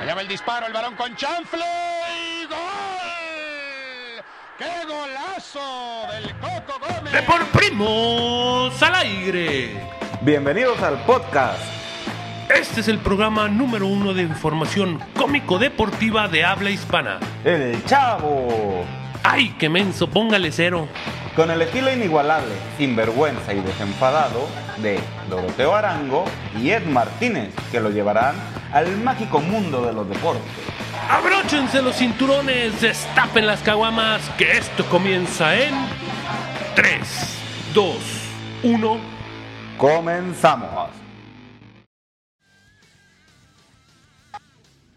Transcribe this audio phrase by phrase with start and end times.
[0.00, 1.62] Allá va el disparo, el varón con chanfle
[2.16, 2.56] y gol.
[4.56, 7.12] ¡Qué golazo del Coco Gómez!
[7.12, 9.78] De por primos al aire.
[10.22, 11.60] Bienvenidos al podcast.
[12.48, 17.20] Este es el programa número uno de información cómico-deportiva de habla hispana.
[17.44, 18.99] El Chavo.
[19.32, 20.10] ¡Ay, qué menso!
[20.10, 20.88] Póngale cero.
[21.36, 24.48] Con el estilo inigualable, sinvergüenza y desenfadado
[24.78, 24.98] de
[25.28, 26.24] Doroteo Arango
[26.60, 28.34] y Ed Martínez, que lo llevarán
[28.72, 30.42] al mágico mundo de los deportes.
[31.08, 35.74] Abróchense los cinturones, destapen las caguamas, que esto comienza en
[36.74, 36.98] 3,
[37.72, 37.96] 2,
[38.64, 39.00] 1.
[39.78, 40.90] Comenzamos.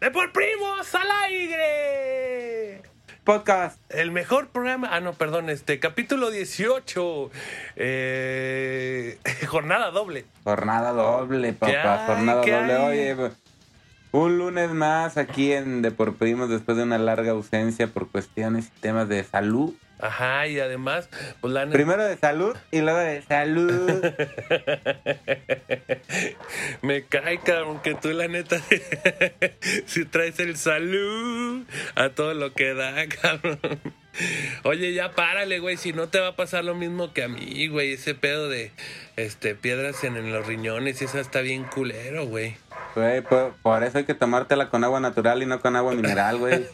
[0.02, 2.93] ¡De por primos al aire!
[3.24, 3.80] Podcast.
[3.90, 4.90] El mejor programa.
[4.92, 7.32] Ah, no, perdón, este, capítulo 18.
[7.78, 10.26] Eh, jornada doble.
[10.44, 12.04] Jornada doble, ¿Qué papá.
[12.08, 12.74] Jornada ¿Qué doble.
[12.74, 13.12] hay?
[13.12, 13.32] Oye,
[14.14, 18.68] un lunes más aquí en De por Primos después de una larga ausencia por cuestiones
[18.68, 19.74] y temas de salud.
[20.00, 21.10] Ajá, y además,
[21.42, 24.04] pues la Primero de salud y luego de salud.
[26.82, 28.62] Me cae, cabrón, que tú la neta
[29.86, 31.64] si traes el salud
[31.96, 33.60] a todo lo que da, cabrón.
[34.64, 37.68] Oye, ya párale, güey, si no te va a pasar lo mismo que a mí,
[37.68, 38.72] güey, ese pedo de
[39.16, 42.58] este piedras en, en los riñones y eso está bien culero, güey.
[42.96, 46.38] Güey, por, por eso hay que tomártela con agua natural y no con agua mineral,
[46.38, 46.66] güey.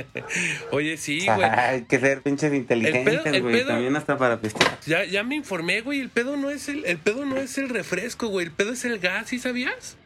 [0.72, 1.42] Oye, sí, güey.
[1.42, 3.64] hay que ser pinches inteligentes, el güey.
[3.64, 4.78] También hasta para pistear.
[4.86, 7.68] Ya, ya me informé, güey, el pedo no es el, el pedo no es el
[7.68, 9.96] refresco, güey, el pedo es el gas, ¿sí sabías?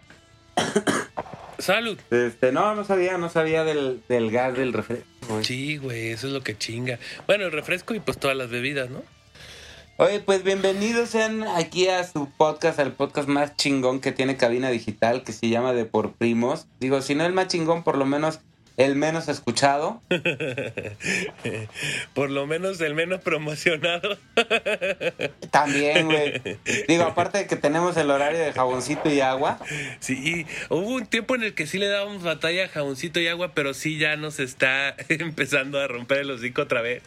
[1.58, 1.98] Salud.
[2.10, 5.44] Este, no, no sabía, no sabía del, del gas del refresco, güey.
[5.44, 6.98] Sí, güey, eso es lo que chinga.
[7.26, 9.02] Bueno, el refresco y pues todas las bebidas, ¿no?
[9.98, 14.68] Oye, pues bienvenidos sean aquí a su podcast, al podcast más chingón que tiene cabina
[14.68, 16.66] digital, que se llama De Por Primos.
[16.80, 18.40] Digo, si no el más chingón, por lo menos
[18.76, 20.02] el menos escuchado.
[22.14, 24.18] Por lo menos el menos promocionado.
[25.50, 26.42] También, güey.
[26.86, 29.58] Digo, aparte de que tenemos el horario de jaboncito y agua.
[30.00, 33.52] Sí, hubo un tiempo en el que sí le dábamos batalla a jaboncito y agua,
[33.54, 37.02] pero sí ya nos está empezando a romper el hocico otra vez.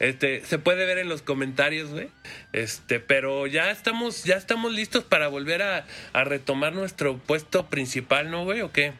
[0.00, 2.08] Este, se puede ver en los comentarios, güey.
[2.52, 8.30] Este, pero ya estamos, ya estamos listos para volver a, a retomar nuestro puesto principal,
[8.30, 8.62] ¿no, güey?
[8.62, 8.92] ¿O qué?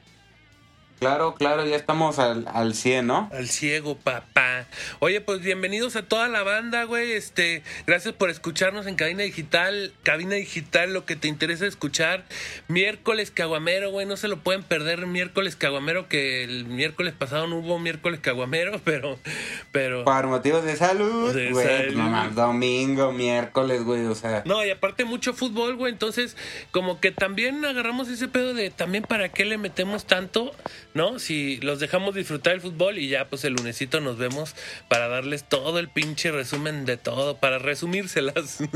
[0.98, 3.31] Claro, claro, ya estamos al, al 100, ¿no?
[3.32, 4.66] Al ciego, papá.
[4.98, 7.12] Oye, pues bienvenidos a toda la banda, güey.
[7.12, 9.92] Este, gracias por escucharnos en Cabina Digital.
[10.03, 12.25] Cabina Digital, lo que te interesa escuchar.
[12.66, 14.06] Miércoles Caguamero, güey.
[14.06, 18.80] No se lo pueden perder miércoles Caguamero, que el miércoles pasado no hubo miércoles Caguamero,
[18.84, 19.20] pero,
[19.70, 20.04] pero.
[20.04, 21.65] Por motivos de salud, De güey.
[21.65, 21.94] salud.
[21.94, 24.42] no mames, domingo, miércoles, güey, o sea.
[24.47, 25.92] No, y aparte mucho fútbol, güey.
[25.92, 26.36] Entonces,
[26.72, 30.53] como que también agarramos ese pedo de también para qué le metemos tanto,
[30.98, 31.19] ¿no?
[31.19, 34.54] Si los dejamos disfrutar el fútbol y ya, pues el lunesito nos vemos
[34.88, 38.59] para darles todo el pinche resumen de todo, para resumírselas.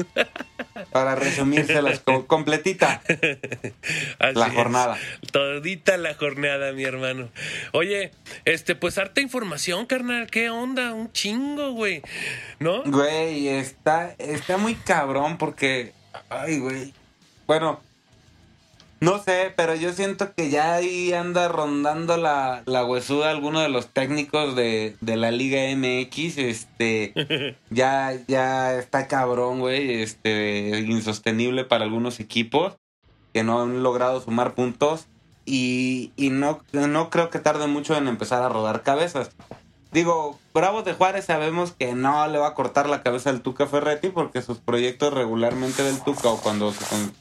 [0.90, 3.02] Para resumírselas co- completita.
[4.18, 4.54] Así La es.
[4.54, 4.98] jornada.
[5.30, 7.28] Todita la jornada, mi hermano.
[7.72, 8.10] Oye,
[8.44, 10.30] este, pues harta información, carnal.
[10.30, 10.92] ¿Qué onda?
[10.94, 12.02] Un chingo, güey.
[12.58, 12.82] ¿No?
[12.84, 15.92] Güey, está, está muy cabrón porque.
[16.30, 16.92] Ay, güey.
[17.46, 17.80] Bueno,
[19.02, 23.68] no sé, pero yo siento que ya ahí anda rondando la, la huesuda alguno de
[23.68, 26.38] los técnicos de, de la Liga MX.
[26.38, 27.56] Este.
[27.70, 30.02] ya, ya está cabrón, güey.
[30.02, 30.78] Este.
[30.86, 32.74] Insostenible para algunos equipos
[33.34, 35.08] que no han logrado sumar puntos.
[35.44, 39.32] Y, y no, no creo que tarde mucho en empezar a rodar cabezas.
[39.92, 43.66] Digo, Bravos de Juárez sabemos que no le va a cortar la cabeza al Tuca
[43.66, 46.74] Ferretti porque sus proyectos regularmente del Tuca o cuando,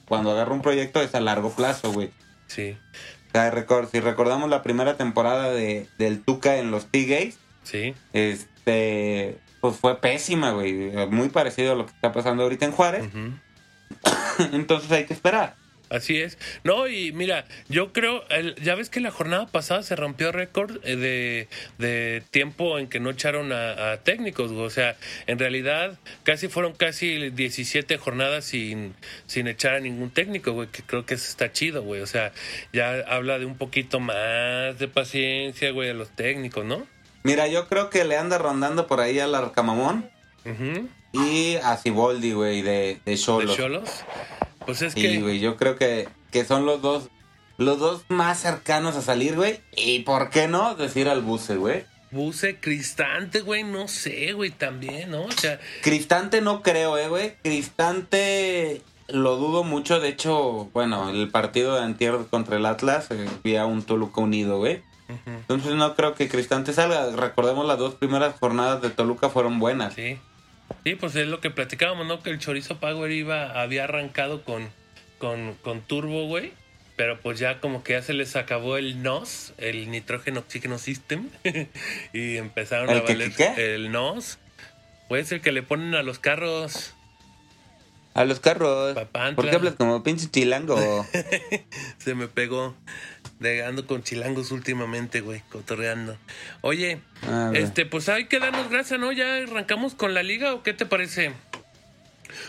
[0.07, 2.11] cuando agarra un proyecto es a largo plazo, güey.
[2.47, 2.77] Sí,
[3.29, 7.93] O sea, si recordamos la primera temporada de, del Tuca en los T-Gays, sí.
[8.13, 10.91] este, pues fue pésima, güey.
[11.07, 13.05] Muy parecido a lo que está pasando ahorita en Juárez.
[14.53, 15.55] Entonces hay que esperar.
[15.91, 16.37] Así es.
[16.63, 20.77] No, y mira, yo creo, el- ya ves que la jornada pasada se rompió récord
[20.83, 24.95] eh, de, de tiempo en que no echaron a, a técnicos, o sea,
[25.27, 28.95] en realidad casi fueron casi 17 jornadas sin,
[29.27, 32.31] sin echar a ningún técnico, güey, que creo que eso está chido, güey, o sea,
[32.71, 36.87] ya habla de un poquito más de paciencia, güey, a los técnicos, ¿no?
[37.23, 40.09] Mira, yo creo que le anda rondando por ahí al Arcamamón
[41.13, 43.17] y a Ciboldi, güey, de, de ¿De
[43.57, 43.89] Cholos.
[44.65, 45.21] Pues es Sí, que...
[45.21, 47.09] güey, yo creo que, que son los dos
[47.57, 49.59] los dos más cercanos a salir, güey.
[49.75, 51.85] Y por qué no decir al buce, güey.
[52.09, 55.23] Buse, Cristante, güey, no sé, güey, también, ¿no?
[55.23, 57.35] O sea, Cristante no creo, eh, güey.
[57.43, 59.99] Cristante lo dudo mucho.
[59.99, 64.57] De hecho, bueno, el partido de antier contra el Atlas eh, había un Toluca unido,
[64.57, 64.81] güey.
[65.25, 67.11] Entonces no creo que Cristante salga.
[67.15, 69.93] Recordemos las dos primeras jornadas de Toluca fueron buenas.
[69.93, 70.17] Sí.
[70.83, 72.21] Sí, pues es lo que platicábamos, ¿no?
[72.21, 74.69] Que el Chorizo Power iba, había arrancado con,
[75.17, 76.53] con, con turbo, güey.
[76.95, 81.29] Pero pues ya como que ya se les acabó el NOS, el Nitrógeno Oxígeno System.
[82.13, 83.75] y empezaron ¿El a valer qué?
[83.75, 84.37] el NOS.
[85.07, 86.93] Pues el que le ponen a los carros.
[88.13, 88.93] A los carros.
[88.93, 89.35] Papantla.
[89.35, 90.77] ¿Por qué hablas como pinche chilango?
[91.97, 92.75] Se me pegó.
[93.41, 96.15] De, ando con chilangos últimamente, güey, cotorreando.
[96.61, 97.63] Oye, A ver.
[97.63, 99.11] este, pues hay que darnos gracias, ¿no?
[99.11, 101.33] ¿Ya arrancamos con la liga o qué te parece?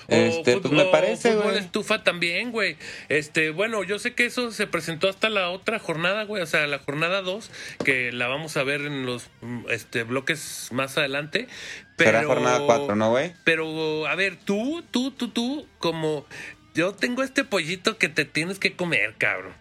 [0.09, 2.77] O Este, pues me parece, fútbol estufa también, güey.
[3.09, 6.67] Este, bueno, yo sé que eso se presentó hasta la otra jornada, güey, o sea,
[6.67, 7.51] la jornada 2,
[7.85, 11.49] que la vamos a ver en los mm, este bloques más adelante.
[11.97, 13.33] Pero, Será jornada 4, ¿no, güey?
[13.45, 16.27] Pero, a ver, tú, tú, tú, tú, como
[16.75, 19.53] yo tengo este pollito que te tienes que comer, cabrón.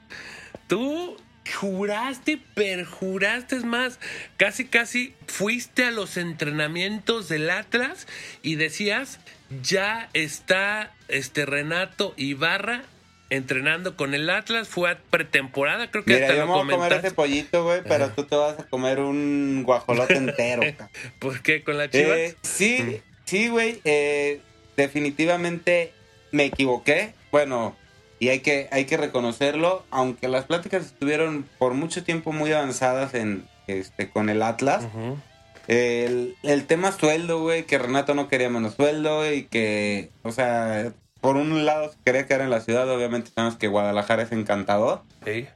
[0.71, 1.17] Tú
[1.59, 3.99] juraste, perjuraste, es más,
[4.37, 8.07] casi, casi fuiste a los entrenamientos del Atlas
[8.41, 9.19] y decías,
[9.61, 12.83] ya está este Renato Ibarra
[13.29, 16.75] entrenando con el Atlas, fue a pretemporada, creo que Mira, hasta yo lo a comer
[16.77, 17.07] comentaste.
[17.07, 20.61] ese pollito, güey, pero tú te vas a comer un guajolote entero.
[21.19, 21.65] ¿Por qué?
[21.65, 22.17] ¿Con la chivas?
[22.17, 23.81] Eh, sí, sí, güey.
[23.83, 24.39] eh,
[24.77, 25.91] definitivamente
[26.31, 27.13] me equivoqué.
[27.29, 27.75] Bueno,
[28.21, 29.83] y hay que, hay que reconocerlo.
[29.89, 34.85] Aunque las pláticas estuvieron por mucho tiempo muy avanzadas en este con el Atlas.
[35.67, 40.93] El, el tema sueldo, güey, que Renato no quería menos sueldo y que, o sea,
[41.19, 45.01] por un lado se quería quedar en la ciudad, obviamente sabemos que Guadalajara es encantador.
[45.25, 45.47] Sí.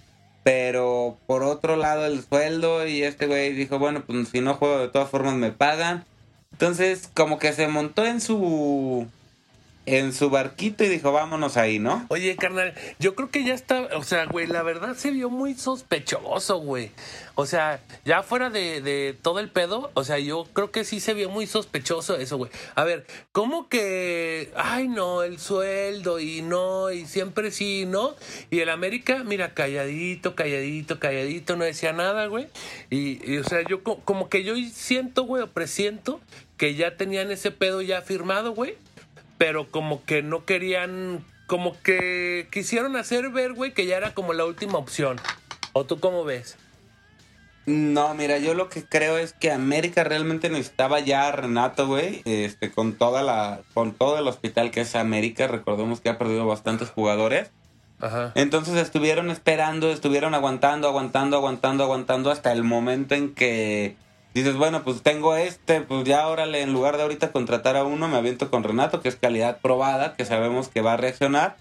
[0.42, 4.80] Pero por otro lado el sueldo y este güey dijo, bueno, pues si no juego
[4.80, 6.04] de todas formas me pagan.
[6.52, 9.08] Entonces como que se montó en su
[9.86, 12.06] en su barquito y dijo, vámonos ahí, ¿no?
[12.10, 15.54] Oye, carnal, yo creo que ya está, o sea, güey, la verdad se vio muy
[15.54, 16.92] sospechoso, güey.
[17.36, 21.00] O sea, ya fuera de, de todo el pedo, o sea, yo creo que sí
[21.00, 22.50] se vio muy sospechoso eso, güey.
[22.76, 28.16] A ver, ¿cómo que, ay no, el sueldo y no, y siempre sí, ¿no?
[28.50, 32.48] Y el América, mira, calladito, calladito, calladito, no decía nada, güey.
[32.90, 36.22] Y, y, o sea, yo co- como que yo siento, güey, o presiento
[36.58, 38.78] que ya tenían ese pedo ya firmado, güey
[39.38, 44.34] pero como que no querían, como que quisieron hacer ver, güey, que ya era como
[44.34, 45.20] la última opción.
[45.74, 46.58] ¿O tú cómo ves?
[47.66, 52.22] No, mira, yo lo que creo es que América realmente necesitaba ya a Renato, güey,
[52.26, 56.46] este, con toda la, con todo el hospital que es América, recordemos que ha perdido
[56.46, 57.50] bastantes jugadores.
[58.00, 58.34] Ajá.
[58.36, 63.96] Entonces estuvieron esperando, estuvieron aguantando, aguantando, aguantando, aguantando hasta el momento en que
[64.36, 68.08] dices, bueno, pues tengo este, pues ya órale, en lugar de ahorita contratar a uno,
[68.08, 71.58] me aviento con Renato, que es calidad probada, que sabemos que va a reaccionar,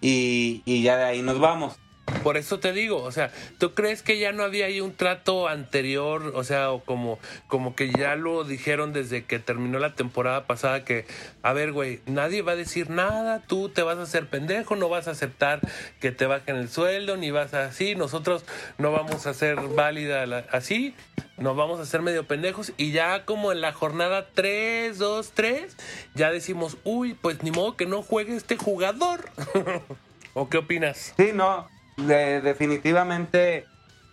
[0.00, 1.76] y, y ya de ahí nos vamos.
[2.22, 5.48] Por eso te digo, o sea, ¿tú crees que ya no había ahí un trato
[5.48, 6.32] anterior?
[6.34, 7.18] O sea, o como,
[7.48, 11.04] como que ya lo dijeron desde que terminó la temporada pasada que,
[11.42, 14.88] a ver, güey, nadie va a decir nada, tú te vas a hacer pendejo, no
[14.88, 15.60] vas a aceptar
[16.00, 18.44] que te bajen el sueldo, ni vas a así, nosotros
[18.78, 20.94] no vamos a hacer válida así,
[21.36, 25.76] nos vamos a hacer medio pendejos y ya como en la jornada 3, 2, 3,
[26.14, 29.28] ya decimos, uy, pues ni modo que no juegue este jugador.
[30.34, 31.14] ¿O qué opinas?
[31.16, 33.66] Sí, no, de- definitivamente,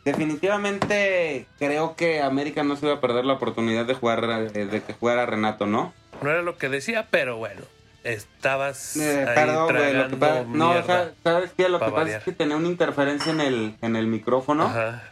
[0.06, 4.82] definitivamente creo que América no se iba a perder la oportunidad de jugar, eh, de
[4.82, 5.94] que jugara Renato, ¿no?
[6.22, 7.62] No era lo que decía, pero bueno,
[8.04, 10.74] estabas Eh, ahí perdón, lo que pasa, no,
[11.24, 11.70] ¿sabes qué?
[11.70, 12.20] Lo que pasa variar.
[12.20, 15.04] es que tenía una interferencia en el, en el micrófono Ajá.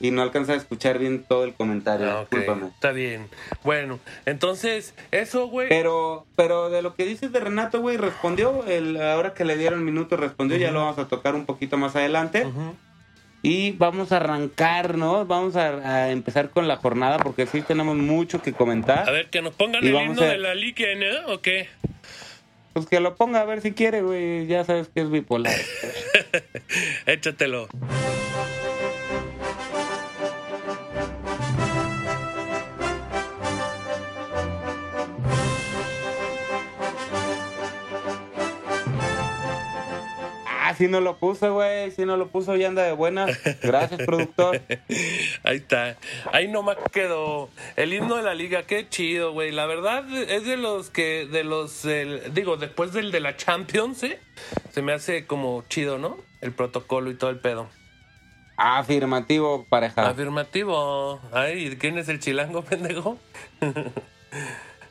[0.00, 2.66] Y no alcanza a escuchar bien todo el comentario, Ah, discúlpame.
[2.68, 3.28] Está bien.
[3.62, 5.68] Bueno, entonces, eso, güey.
[5.68, 9.84] Pero, pero de lo que dices de Renato, güey, respondió, el, ahora que le dieron
[9.84, 12.44] minuto respondió, ya lo vamos a tocar un poquito más adelante.
[13.42, 15.26] Y vamos a arrancar, ¿no?
[15.26, 15.68] Vamos a,
[16.04, 19.06] a empezar con la jornada porque sí tenemos mucho que comentar.
[19.06, 21.34] A ver, que nos pongan Y el himno a- de la liga, ¿no?
[21.34, 21.68] ¿O qué?
[22.72, 24.46] Pues que lo ponga a ver si quiere, güey.
[24.46, 25.54] Ya sabes que es bipolar.
[27.06, 27.68] Échatelo.
[40.74, 41.90] Ah, sí no lo puso, güey.
[41.92, 43.26] Sí no lo puso y anda de buena.
[43.62, 44.60] Gracias, productor.
[45.44, 45.96] Ahí está.
[46.32, 47.48] Ahí nomás quedó.
[47.76, 49.52] El himno de la liga, qué chido, güey.
[49.52, 54.02] La verdad es de los que, de los, el- digo, después del de la Champions,
[54.02, 54.18] ¿eh?
[54.72, 56.16] Se me hace como chido, ¿no?
[56.40, 57.68] El protocolo y todo el pedo.
[58.56, 60.08] Afirmativo, pareja.
[60.08, 61.20] Afirmativo.
[61.32, 63.18] Ay, ¿quién es el chilango, pendejo?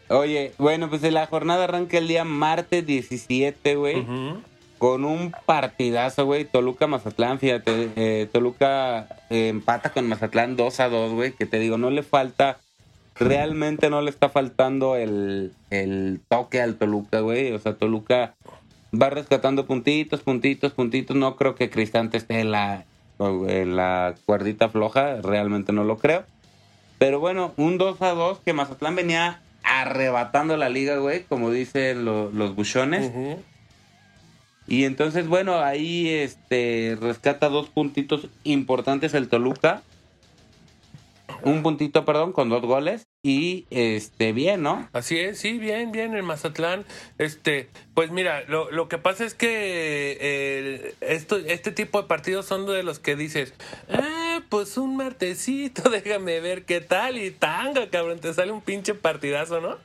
[0.09, 4.01] Oye, bueno, pues la jornada arranca el día martes 17, güey.
[4.01, 4.41] Ujú.
[4.83, 6.43] Con un partidazo, güey.
[6.43, 7.91] Toluca-Mazatlán, fíjate.
[7.95, 11.31] eh, Toluca eh, empata con Mazatlán 2 a 2, güey.
[11.31, 12.57] Que te digo, no le falta.
[13.15, 15.53] Realmente no le está faltando el,
[16.27, 17.53] toque al Toluca, güey.
[17.53, 18.35] O sea, Toluca
[18.93, 21.15] va rescatando puntitos, puntitos, puntitos.
[21.15, 22.83] No creo que Cristante esté en la,
[23.19, 23.77] en
[24.25, 25.21] cuerdita floja.
[25.21, 26.25] Realmente no lo creo.
[26.97, 31.23] Pero bueno, un 2 a 2 que Mazatlán venía arrebatando la liga, güey.
[31.23, 33.07] Como dicen lo- los buchones.
[33.07, 33.41] Ujú.
[34.67, 39.83] Y entonces, bueno, ahí este rescata dos puntitos importantes el Toluca.
[41.41, 43.05] Un puntito, perdón, con dos goles.
[43.21, 44.89] Y este, bien, ¿no?
[44.93, 46.85] Así es, sí, bien, bien, el Mazatlán.
[47.17, 52.65] Este, pues mira, lo, lo que pasa es que esto, este tipo de partidos son
[52.65, 53.53] de los que dices,
[53.89, 58.93] ah, pues un martesito, déjame ver qué tal y tanga, cabrón, te sale un pinche
[58.93, 59.77] partidazo, ¿no?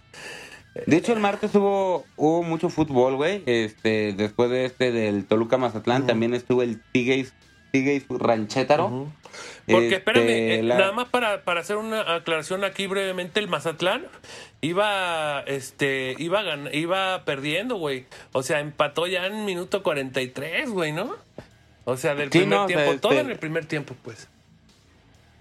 [0.86, 3.42] De hecho, el martes hubo, hubo mucho fútbol, güey.
[3.46, 7.32] Este, después de este del Toluca Mazatlán, también estuvo el Tigres,
[7.72, 8.86] Tigres Ranchétaro.
[8.86, 9.12] Ujú.
[9.66, 13.48] Porque Este, espérame, eh, la- nada más para, para hacer una aclaración aquí brevemente, el
[13.48, 14.06] Mazatlán
[14.62, 18.06] iba este iba gan- iba perdiendo, güey.
[18.32, 21.14] O sea, empató ya en minuto 43, güey, ¿no?
[21.84, 23.94] O sea, del Sí, primer no, o sea, tiempo, todo este- en el primer tiempo,
[24.02, 24.28] pues.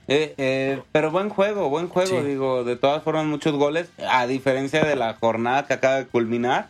[0.08, 2.28] Eh, eh, pero buen juego, buen juego, Sí.
[2.28, 6.68] digo, de todas formas muchos goles, a diferencia de la jornada que acaba de culminar,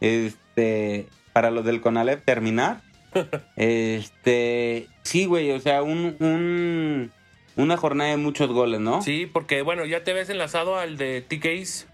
[0.00, 2.80] este, para los del Conalep terminar,
[3.56, 7.12] este, sí, güey, o sea, un, un,
[7.56, 9.02] una jornada de muchos goles, ¿no?
[9.02, 11.86] Sí, porque bueno, ya te ves enlazado al de T-Case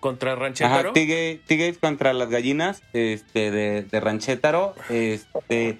[0.00, 0.92] contra Ajá, Ranchero.
[0.92, 5.78] Tigre- Tigres contra las gallinas, este, de, de Ranchétaro, este,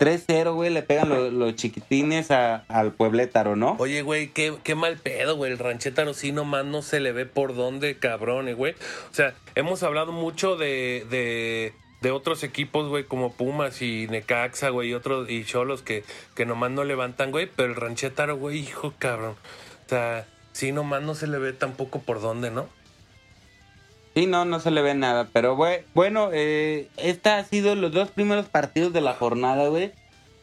[0.00, 3.76] 3-0, güey, le pegan lo- los chiquitines a- al Pueblétaro, ¿no?
[3.78, 5.52] Oye, güey, qué, qué mal pedo, güey.
[5.52, 8.72] El ranchetaro sí nomás no se le ve por dónde, cabrón, eh, güey.
[9.10, 14.70] O sea, hemos hablado mucho de, de, de otros equipos, güey, como Pumas y Necaxa,
[14.70, 16.02] güey, y otros, y Cholos que,
[16.34, 17.46] que nomás no levantan, güey.
[17.54, 19.34] Pero el ranchetaro, güey, hijo, cabrón.
[19.84, 22.66] O sea, sí nomás no se le ve tampoco por dónde, ¿no?
[24.14, 25.28] Sí, no, no se le ve nada.
[25.32, 29.92] Pero bue- bueno, eh, esta ha sido los dos primeros partidos de la jornada, güey.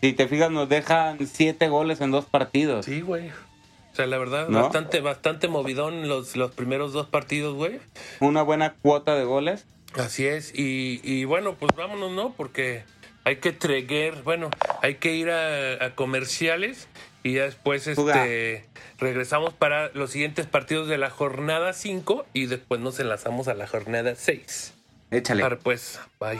[0.01, 2.85] Si te fijas, nos dejan siete goles en dos partidos.
[2.85, 3.29] Sí, güey.
[3.29, 4.61] O sea, la verdad, ¿No?
[4.61, 7.79] bastante, bastante movidón los, los primeros dos partidos, güey.
[8.19, 9.65] Una buena cuota de goles.
[9.95, 12.31] Así es, y, y bueno, pues vámonos, ¿no?
[12.33, 12.83] Porque
[13.23, 14.51] hay que treguer, bueno,
[14.83, 16.87] hay que ir a, a comerciales
[17.27, 18.65] y ya después este,
[18.99, 23.67] regresamos para los siguientes partidos de la jornada 5 y después nos enlazamos a la
[23.67, 24.73] jornada 6.
[25.11, 25.43] Échale.
[25.43, 26.39] Ahora pues, bye.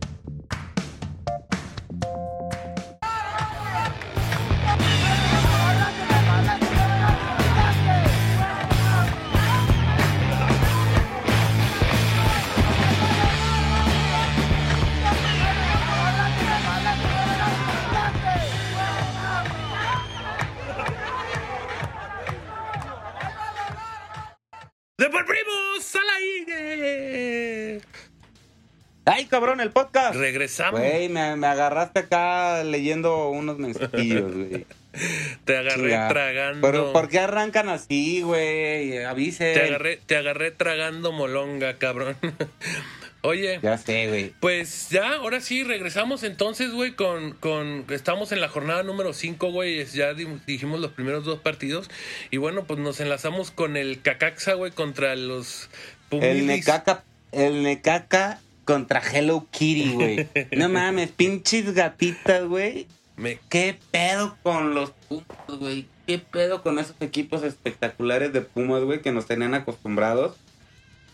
[29.31, 30.15] Cabrón, el podcast!
[30.15, 30.79] Regresamos.
[30.81, 34.65] Güey, me, me agarraste acá leyendo unos mensajillos, güey.
[35.45, 36.07] Te agarré Chinga.
[36.09, 36.67] tragando.
[36.67, 39.03] Pero ¿por qué arrancan así, güey?
[39.05, 39.53] Avise.
[39.53, 42.17] Te agarré, te agarré tragando molonga, cabrón.
[43.23, 43.59] Oye.
[43.63, 44.33] Ya sé, güey.
[44.39, 47.85] Pues ya, ahora sí, regresamos entonces, güey, con, con...
[47.89, 51.89] Estamos en la jornada número 5, güey, ya di- dijimos los primeros dos partidos.
[52.31, 55.69] Y bueno, pues nos enlazamos con el Cacaxa, güey, contra los
[56.09, 56.43] El Pumilis.
[56.45, 60.27] Necaca, el Necaca contra Hello Kitty, güey.
[60.51, 62.87] No mames, pinches gatitas, güey.
[63.17, 65.85] Me- ¿Qué pedo con los Pumas, güey?
[66.07, 70.35] ¿Qué pedo con esos equipos espectaculares de Pumas, güey, que nos tenían acostumbrados?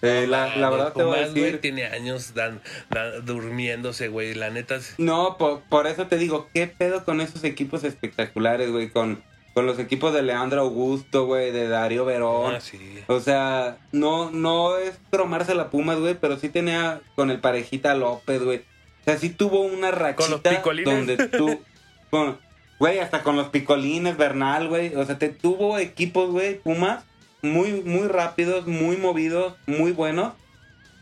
[0.03, 1.59] Eh, la, la verdad te voy a decir...
[1.59, 2.61] tiene años dan-
[2.91, 4.75] dan- durmiéndose, güey, la neta...
[4.75, 8.89] es- No, por, por eso te digo, ¿qué pedo con esos equipos espectaculares, güey?
[8.89, 9.23] Con,
[9.57, 12.53] con los equipos de Leandro Augusto, güey, de Darío Verón.
[12.53, 12.77] Ah, sí.
[13.07, 17.95] O sea, no, no es cromarse la Pumas, güey, pero sí tenía con el parejita
[17.95, 18.59] López, güey.
[18.59, 20.93] O sea, sí tuvo una rachita picolines.
[20.93, 21.59] donde tú,
[22.11, 22.37] con,
[22.77, 24.93] güey, hasta con los picolines, Bernal, güey.
[24.93, 27.03] O sea, te tuvo equipos, güey, Pumas,
[27.41, 30.33] muy, muy rápidos, muy movidos, muy buenos.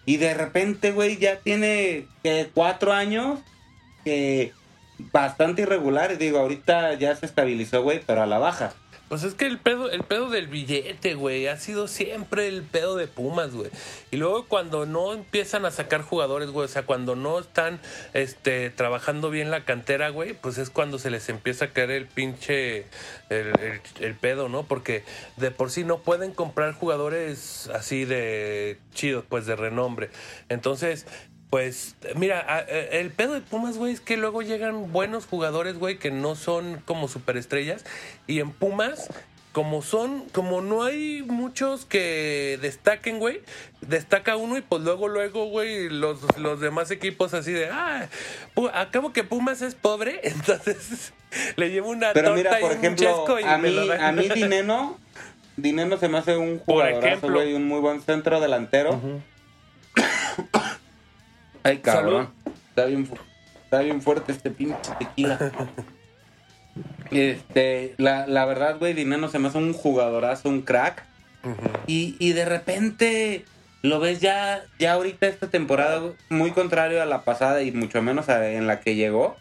[0.06, 3.38] Y de repente, güey, ya tiene que cuatro años
[4.06, 4.54] que
[4.98, 6.20] bastante irregulares.
[6.20, 8.74] Digo, ahorita ya se estabilizó, güey, pero a la baja.
[9.08, 12.96] Pues es que el pedo, el pedo del billete, güey, ha sido siempre el pedo
[12.96, 13.70] de Pumas, güey.
[14.10, 17.80] Y luego cuando no empiezan a sacar jugadores, güey, o sea, cuando no están
[18.16, 22.08] este trabajando bien la cantera, güey, pues es cuando se les empieza a caer el
[22.08, 22.86] pinche
[23.30, 23.54] el,
[24.00, 24.64] el- pedo, ¿no?
[24.64, 25.04] Porque
[25.38, 30.10] de por sí no pueden comprar jugadores así de chidos, pues de renombre.
[30.50, 31.06] Entonces,
[31.56, 32.60] pues, mira,
[32.92, 36.82] el pedo de Pumas, güey, es que luego llegan buenos jugadores, güey, que no son
[36.84, 37.86] como superestrellas.
[38.28, 39.08] Y en Pumas,
[39.54, 43.40] como son, como no hay muchos que destaquen, güey,
[43.80, 48.10] destaca uno y pues luego, luego, güey, los, los demás equipos así de, ah,
[48.74, 51.14] acabo que Pumas es pobre, entonces
[51.56, 53.76] le llevo una Pero torta mira, y por un ejemplo, chesco y a me mí,
[53.88, 55.00] lo a mí Dineno,
[55.56, 59.00] Dineno se me hace un jugadorazo, güey, un muy buen centro delantero.
[61.66, 62.30] Ay, cabrón.
[62.70, 63.10] Está bien,
[63.64, 65.52] está bien fuerte este pinche tequila.
[67.12, 71.04] Este, la, la verdad, güey, Dineno se me hace un jugadorazo, un crack.
[71.88, 73.46] Y, y de repente
[73.84, 78.30] lo ves ya, ya ahorita esta temporada, muy contrario a la pasada y mucho menos
[78.30, 79.38] a- en la que llegó.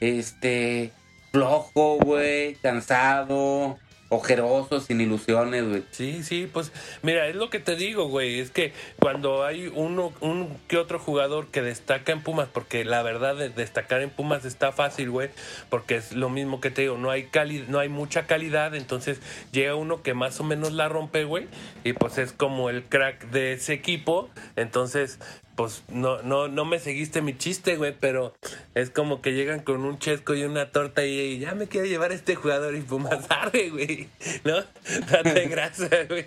[0.00, 0.90] Este,
[1.32, 3.78] flojo, güey, cansado,
[4.16, 5.82] ojeroso, sin ilusiones, güey.
[5.90, 10.12] Sí, sí, pues mira, es lo que te digo, güey, es que cuando hay uno,
[10.20, 14.44] un que otro jugador que destaca en Pumas, porque la verdad de destacar en Pumas
[14.44, 15.30] está fácil, güey,
[15.70, 19.20] porque es lo mismo que te digo, no hay cali no hay mucha calidad, entonces
[19.52, 21.46] llega uno que más o menos la rompe, güey,
[21.84, 25.18] y pues es como el crack de ese equipo, entonces
[25.56, 28.34] pues no, no, no me seguiste mi chiste, güey, pero
[28.74, 31.86] es como que llegan con un chesco y una torta y, y ya me quiero
[31.86, 34.08] llevar a este jugador y Pumas arre, güey,
[34.44, 34.56] ¿no?
[35.10, 36.26] Date grasa, güey.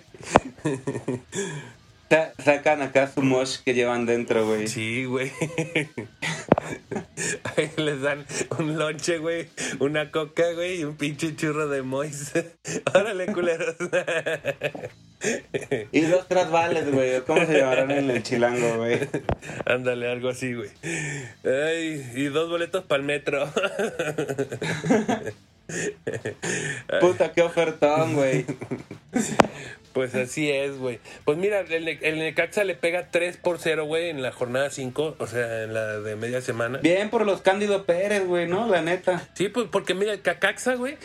[2.10, 4.66] Sa- sacan acá su mosh que llevan dentro, güey.
[4.66, 5.30] Sí, güey.
[7.56, 8.24] Ahí les dan
[8.58, 12.32] un lonche, güey, una coca, güey, y un pinche churro de mois.
[12.94, 13.76] Órale, culeros.
[15.92, 17.20] Y dos trasvales, güey.
[17.22, 19.00] ¿Cómo se llamarán en el chilango, güey?
[19.64, 20.70] Ándale, algo así, güey.
[21.44, 23.50] Ay, y dos boletos para el metro.
[27.00, 28.46] Puta, qué ofertón, güey.
[29.92, 31.00] Pues así es, güey.
[31.24, 35.16] Pues mira, el, el Necaxa le pega 3 por 0, güey, en la jornada 5,
[35.18, 36.78] o sea, en la de media semana.
[36.78, 38.68] Bien por los Cándido Pérez, güey, ¿no?
[38.68, 39.28] La neta.
[39.34, 40.96] Sí, pues porque mira, el Cacaxa, güey,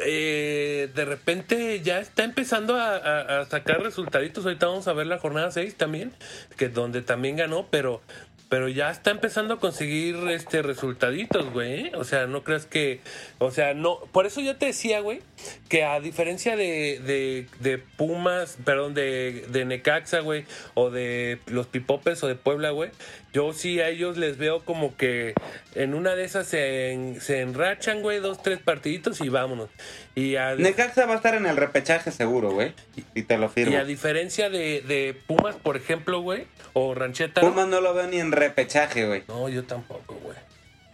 [0.00, 4.44] eh, de repente ya está empezando a, sacar resultaditos.
[4.44, 6.12] Ahorita vamos a ver la jornada 6 también,
[6.56, 8.00] que donde también ganó, pero
[8.48, 11.86] pero ya está empezando a conseguir este resultaditos, güey.
[11.86, 11.92] ¿eh?
[11.94, 13.00] O sea, no creas que,
[13.38, 15.22] o sea, no, por eso yo te decía, güey,
[15.68, 21.66] que a diferencia de, de, de Pumas, perdón, de, de Necaxa, güey, o de los
[21.66, 22.90] Pipopes o de Puebla, güey,
[23.32, 25.32] yo sí a ellos les veo como que
[25.74, 29.70] en una de esas se, en- se enrachan, güey, dos, tres partiditos y vámonos.
[30.14, 32.74] Y a, Necaxa va a estar en el repechaje seguro, güey.
[33.14, 33.78] Y te lo y firmo.
[33.78, 37.40] a diferencia de, de Pumas, por ejemplo, güey, o Rancheta.
[37.40, 39.22] Pumas no lo veo ni en repechaje, güey.
[39.28, 40.36] No, yo tampoco, güey.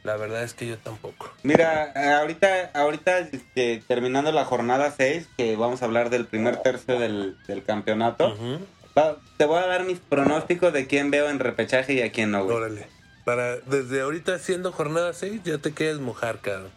[0.09, 1.31] La verdad es que yo tampoco.
[1.43, 6.99] Mira, ahorita, ahorita este, terminando la jornada 6, que vamos a hablar del primer tercio
[6.99, 8.35] del, del campeonato,
[8.97, 12.31] va- te voy a dar mis pronósticos de quién veo en repechaje y a quién
[12.31, 12.57] no, güey.
[12.57, 12.87] Órale.
[13.27, 16.71] Para, desde ahorita siendo jornada 6, ya te quieres mojar, cabrón.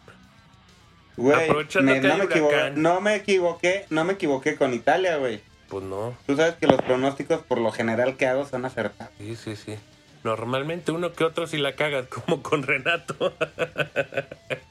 [1.16, 1.48] Güey,
[1.80, 5.40] me- no, me equivoqué, no me equivoqué, no me equivoqué con Italia, güey.
[5.70, 6.14] Pues no.
[6.26, 9.12] Tú sabes que los pronósticos por lo general que hago son acertados.
[9.16, 9.76] Sí, sí, sí.
[10.24, 13.32] Normalmente uno que otro si la cagas, como con Renato.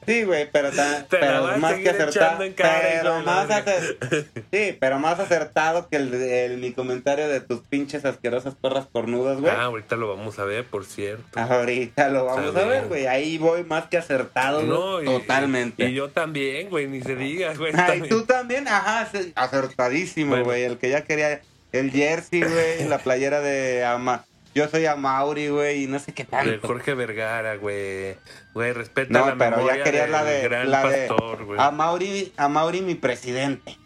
[0.05, 2.39] Sí, güey, pero, ta- pero más que acertado.
[2.55, 3.97] Pero más acer-
[4.51, 9.39] Sí, pero más acertado que el, el- mi comentario de tus pinches asquerosas perras cornudas,
[9.39, 9.51] güey.
[9.53, 11.39] Ah, ahorita lo vamos a ver, por cierto.
[11.39, 13.05] Ahorita lo vamos a ver, güey.
[13.07, 15.85] Ahí voy más que acertado, No, y- Totalmente.
[15.85, 17.73] Y, yo también, güey, ni se diga, güey.
[17.75, 18.09] Ay, también.
[18.09, 20.45] tú también, ajá, acertadísimo, Bueno.
[20.45, 20.63] güey.
[20.63, 24.25] El que ya quería el jersey, güey, la playera de Ama.
[24.53, 26.67] Yo soy Amauri, güey, y no sé qué tanto.
[26.67, 28.15] Jorge Vergara, güey.
[28.53, 31.59] Güey, respeta No, la pero memoria ya querías del la de gran la pastor, güey.
[31.59, 33.77] Amauri, Amauri mi presidente.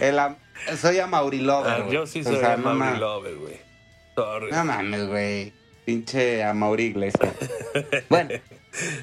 [0.00, 0.18] El
[0.78, 3.56] soy Amauri Lover, Ah, yo sí O soy sea, no Mauri ma- Lover, güey.
[4.50, 5.52] No mames, güey.
[5.84, 7.34] Pinche Amauri Iglesias.
[8.08, 8.30] bueno,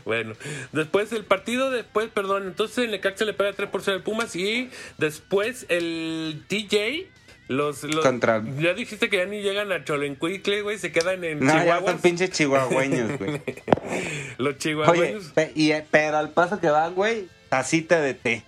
[0.05, 0.33] bueno,
[0.73, 4.35] después el partido, después, perdón, entonces el Necaxa le pega 3 por 0 al Pumas
[4.35, 7.07] y después el DJ
[7.55, 11.39] los, los Contra- ya dijiste que ya ni llegan a Cholencuicle, güey, se quedan en
[11.39, 11.91] No, ya Chihuahua.
[11.91, 13.41] son pinches chihuahueños, güey.
[14.37, 15.25] Los Oye, chihuahueños.
[15.35, 18.43] pe- y, eh, pero al paso que van, güey, tacita de té.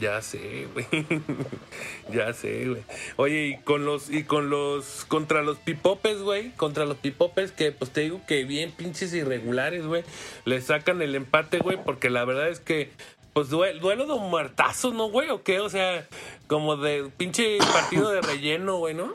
[0.00, 0.86] Ya sé, güey.
[2.12, 2.82] ya sé, güey.
[3.16, 7.70] Oye, y con los y con los contra los pipopes, güey, contra los pipopes que
[7.72, 10.02] pues te digo que bien pinches irregulares, güey,
[10.46, 12.90] le sacan el empate, güey, porque la verdad es que
[13.32, 15.30] pues due- duelo de muertazos, ¿no, güey?
[15.30, 15.60] ¿O qué?
[15.60, 16.06] O sea,
[16.46, 19.12] como de pinche partido de relleno, güey, ¿no?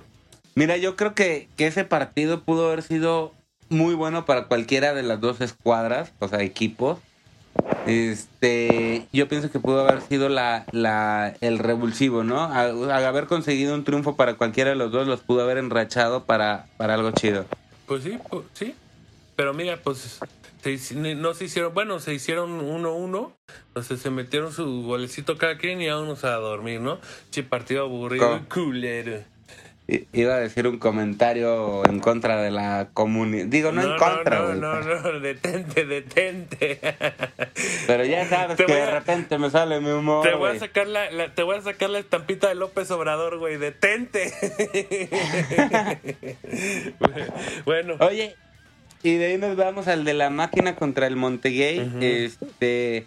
[0.55, 3.33] Mira, yo creo que, que ese partido pudo haber sido
[3.69, 6.99] muy bueno para cualquiera de las dos escuadras, o sea, equipos.
[7.85, 12.43] Este, yo pienso que pudo haber sido la, la, el revulsivo, ¿no?
[12.43, 16.23] Al, al haber conseguido un triunfo para cualquiera de los dos, los pudo haber enrachado
[16.25, 17.45] para, para algo chido.
[17.85, 18.75] Pues sí, pues, sí.
[19.35, 20.19] Pero mira, pues
[20.77, 23.31] se no se hicieron, bueno, se hicieron 1-1,
[23.67, 26.99] entonces se metieron su golecito cada quien y vámonos a dormir, ¿no?
[27.31, 29.19] Che, partido aburrido y Co- culero.
[29.87, 33.45] I- Iba a decir un comentario en contra de la comunidad.
[33.45, 34.59] Digo, no, en contra, no, güey.
[34.59, 36.79] no, no, detente, detente.
[37.85, 40.27] Pero ya sabes Te que de repente me sale mi humor.
[40.27, 43.37] Te voy a sacar la, la- te voy a sacar la estampita de López Obrador,
[43.37, 44.33] güey, detente.
[47.65, 48.35] bueno, Oye,
[49.09, 51.79] y de ahí nos vamos al de la máquina contra el Montegay.
[51.81, 51.97] Ujú.
[52.01, 53.05] Este.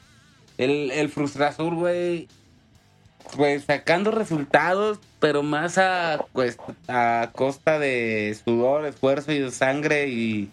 [0.56, 2.28] El, el Frustrasur, güey.
[3.36, 6.56] Pues sacando resultados, pero más a, pues,
[6.88, 10.48] a costa de sudor, esfuerzo y sangre y,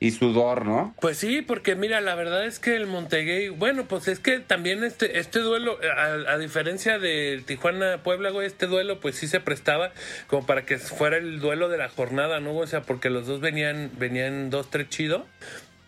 [0.00, 0.94] y sudor, ¿no?
[0.98, 4.82] Pues sí, porque mira, la verdad es que el Montegay, bueno, pues es que también
[4.82, 5.78] este este duelo,
[6.26, 9.92] a, diferencia de Tijuana-Puebla, güey, este duelo pues sí se prestaba
[10.26, 12.56] como para que fuera el duelo de la jornada, ¿no?
[12.56, 15.26] O sea, porque los dos venían venían dos, tres chido.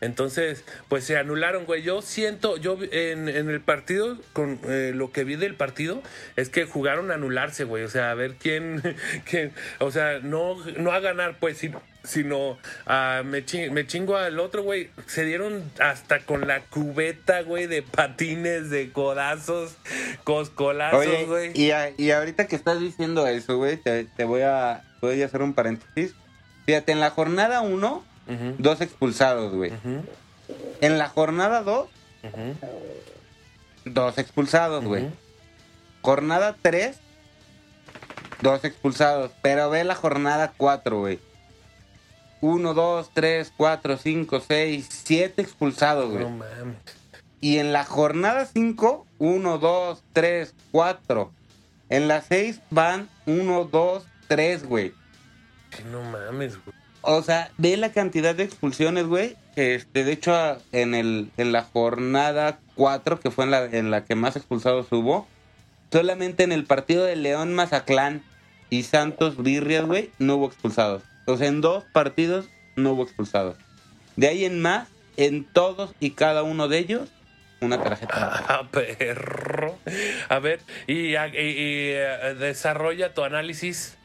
[0.03, 1.83] Entonces, pues se anularon, güey.
[1.83, 6.03] Yo siento, yo en, en el partido, con eh, lo que vi del partido,
[6.37, 7.85] es que jugaron a anularse, güey.
[7.85, 8.83] O sea, a ver quién,
[9.31, 11.71] quién o sea, no, no a ganar, pues, si-
[12.05, 14.91] sino a me, chi- me chingo al otro, güey.
[15.07, 19.77] Se dieron hasta con la cubeta, güey, de patines, de codazos,
[20.25, 21.51] coscolazos, Oye, güey.
[21.55, 25.27] y, a- y ahorita que estás diciendo eso, güey, te, te voy a voy a
[25.27, 26.15] hacer un paréntesis.
[26.67, 29.73] Fíjate, en la jornada 1, Ujú, dos expulsados, güey.
[29.73, 30.05] ujú,
[30.81, 31.89] En la jornada 2,
[32.25, 32.57] ujú,
[33.85, 35.09] dos expulsados, güey.
[36.03, 36.97] Jornada 3,
[38.41, 39.31] dos expulsados.
[39.43, 41.21] Pero ve la jornada 4, güey.
[42.41, 46.25] 1, 2, 3, 4, 5, 6, 7 expulsados, güey.
[46.25, 46.77] No mames.
[47.41, 51.33] Y en la jornada 5, 1, 2, 3, 4.
[51.89, 54.93] En la 6 van 1, 2, 3, güey.
[55.71, 56.77] Que no mames, güey.
[57.03, 59.37] O sea, ve la cantidad de expulsiones, güey.
[59.57, 60.35] Este, de hecho,
[60.73, 64.87] en, el, en la jornada 4, que fue en la, en la que más expulsados
[64.93, 65.27] hubo,
[65.91, 68.23] solamente en el partido de León Mazatlán
[68.71, 71.03] y Santos Birrias, güey, no hubo expulsados.
[71.27, 73.57] O sea, en dos partidos no hubo expulsados.
[74.17, 77.09] De ahí en más, en todos y cada uno de ellos,
[77.61, 78.45] una tarjeta.
[78.49, 79.77] Ah, perro.
[80.29, 83.97] A ver, y, y- y, eh, desarrolla tu análisis.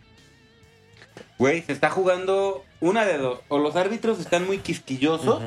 [1.38, 3.39] Güey, se está jugando una de dos.
[3.47, 5.41] O los árbitros están muy quisquillosos,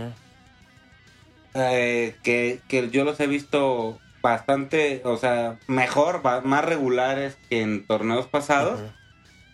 [1.55, 7.87] eh, que, que yo los he visto bastante, o sea, mejor, más regulares que en
[7.87, 8.81] torneos pasados,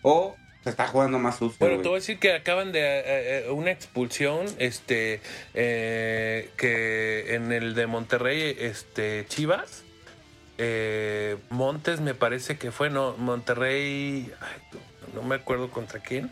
[0.01, 1.57] o se está jugando más sucio.
[1.59, 1.83] Bueno, güey.
[1.83, 5.21] te voy a decir que acaban de eh, eh, una expulsión, este,
[5.53, 9.83] eh, que en el de Monterrey, este, Chivas,
[10.57, 14.79] eh, Montes me parece que fue, no, Monterrey, ay,
[15.13, 16.31] no, me acuerdo contra quién,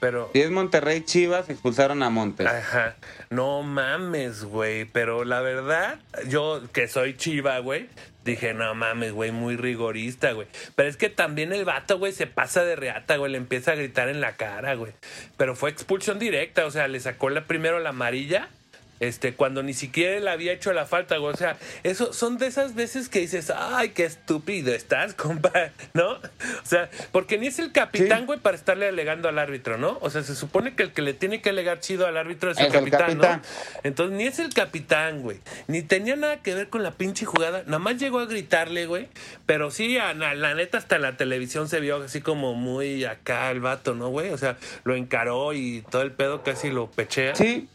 [0.00, 2.46] pero Si es Monterrey Chivas, expulsaron a Montes.
[2.46, 2.96] Ajá.
[3.30, 4.84] No mames, güey.
[4.84, 7.88] Pero la verdad, yo que soy chiva, güey,
[8.24, 10.48] dije, no mames, güey, muy rigorista, güey.
[10.74, 13.74] Pero es que también el vato, güey, se pasa de reata, güey, le empieza a
[13.76, 14.92] gritar en la cara, güey.
[15.36, 18.50] Pero fue expulsión directa, o sea, le sacó la, primero la amarilla.
[19.00, 21.32] Este, cuando ni siquiera le había hecho la falta, güey.
[21.34, 25.52] O sea, eso son de esas veces que dices, ay, qué estúpido estás, compa,
[25.94, 26.12] ¿no?
[26.12, 26.20] O
[26.64, 28.24] sea, porque ni es el capitán, Sí.
[28.26, 29.98] güey, para estarle alegando al árbitro, ¿no?
[30.00, 32.58] O sea, se supone que el que le tiene que alegar chido al árbitro es
[32.58, 33.42] el Es el capitán, capitán.
[33.42, 33.80] ¿no?
[33.84, 35.38] Entonces, ni es el capitán, güey.
[35.66, 37.62] Ni tenía nada que ver con la pinche jugada.
[37.66, 39.08] Nada más llegó a gritarle, güey.
[39.44, 43.04] Pero sí, a- la, la neta, hasta en la televisión se vio así como muy
[43.04, 44.30] acá el vato, ¿no, güey?
[44.30, 47.34] O sea, lo encaró y todo el pedo casi lo pechea.
[47.34, 47.68] Sí,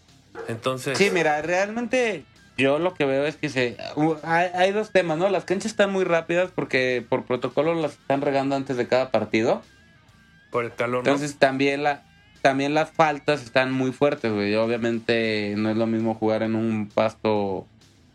[0.47, 2.25] Entonces, sí, mira, realmente
[2.57, 3.77] yo lo que veo es que se
[4.23, 5.29] hay, hay dos temas, ¿no?
[5.29, 9.61] Las canchas están muy rápidas porque por protocolo las están regando antes de cada partido.
[10.51, 11.11] por el calor, ¿no?
[11.11, 12.03] Entonces también la
[12.41, 14.55] también las faltas están muy fuertes, güey.
[14.55, 17.67] Obviamente no es lo mismo jugar en un pasto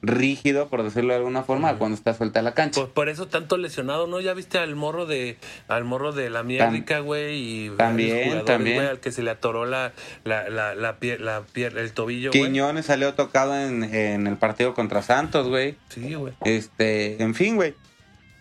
[0.06, 2.80] rígido, por decirlo de alguna forma, cuando está suelta la cancha.
[2.80, 4.20] Pues por eso tanto lesionado, ¿no?
[4.20, 5.36] Ya viste al morro de
[5.68, 8.80] al morro de la mierdica, güey, y también, también.
[8.82, 9.92] al que se le atoró la
[10.24, 12.44] la la la, la pier- el tobillo, güey.
[12.44, 15.74] Quiñones salió tocado en, en el partido contra Santos, güey.
[15.88, 16.32] Sí, güey.
[16.44, 17.74] Este, en fin, güey.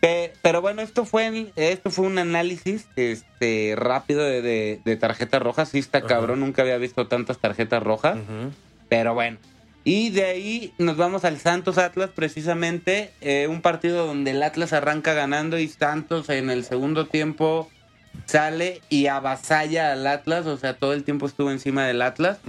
[0.02, 5.42] Pe- Pero bueno, esto fue esto fue un análisis este rápido de, de, de tarjetas
[5.42, 5.70] rojas.
[5.70, 8.18] Sí está cabrón, nunca había visto tantas tarjetas rojas.
[8.90, 9.38] Pero bueno.
[9.88, 13.12] Y de ahí nos vamos al Santos Atlas, precisamente.
[13.22, 17.70] eh, un partido donde el Atlas arranca ganando y Santos en el segundo tiempo
[18.26, 20.48] sale y avasalla al Atlas.
[20.48, 22.40] O sea, todo el tiempo estuvo encima del Atlas.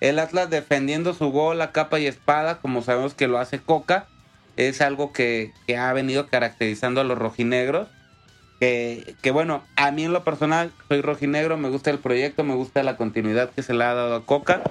[0.00, 4.06] El Atlas defendiendo su gol a capa y espada, como sabemos que lo hace Coca,
[4.56, 7.88] es algo que, que ha venido caracterizando a los rojinegros.
[8.60, 12.54] Que, que bueno, a mí en lo personal soy rojinegro, me gusta el proyecto, me
[12.54, 14.62] gusta la continuidad que se le ha dado a Coca.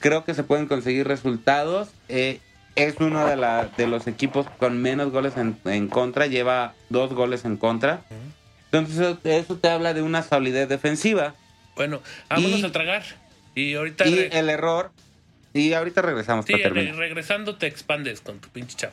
[0.00, 1.88] Creo que se pueden conseguir resultados.
[2.08, 2.40] eh,
[2.74, 7.14] es uno de, la, de los equipos con menos goles en, en contra, lleva dos
[7.14, 8.02] goles en contra.
[8.66, 11.34] Entonces eso, eso te habla de una solidez defensiva.
[11.74, 13.02] Bueno, vámonos Y- a tragar.
[13.54, 14.92] Y ahorita Y el error,
[15.54, 16.96] y ahorita regresamos sí, para terminar.
[16.96, 18.92] regresando te expandes con tu pinche chavo.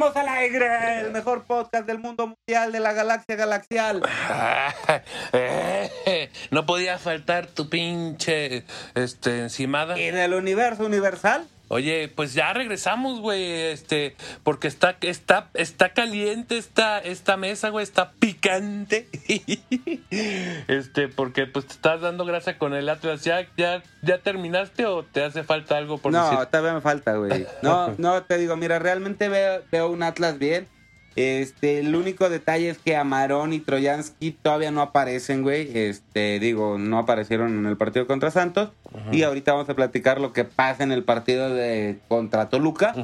[0.00, 4.02] Primos al aire, el mejor podcast del mundo mundial de la galaxia galaxial.
[5.32, 9.98] Eh, no podía faltar tu pinche este encimada.
[9.98, 11.46] Y del universo universal.
[11.72, 17.84] Oye, pues ya regresamos, güey, este, porque está, está, está caliente esta, esta mesa, güey,
[17.84, 19.06] está picante.
[20.66, 23.22] Este, porque pues te estás dando grasa con el Atlas.
[23.22, 26.46] ¿Ya, ya, ya terminaste o te hace falta algo por no, decir?
[26.46, 27.46] todavía me falta, güey.
[27.62, 30.68] No, no, te digo, mira, realmente veo, veo un Atlas bien.
[31.16, 35.76] Este, el único detalle es que Amarón y Troyansky todavía no aparecen, güey.
[35.76, 38.70] Este, digo, no aparecieron en el partido contra Santos.
[39.12, 42.94] Y ahorita vamos a platicar lo que pasa en el partido de contra Toluca.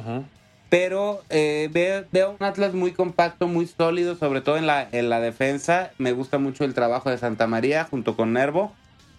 [0.69, 5.09] Pero eh, veo, veo un Atlas muy compacto, muy sólido, sobre todo en la, en
[5.09, 5.91] la defensa.
[5.97, 8.73] Me gusta mucho el trabajo de Santa María junto con Nervo.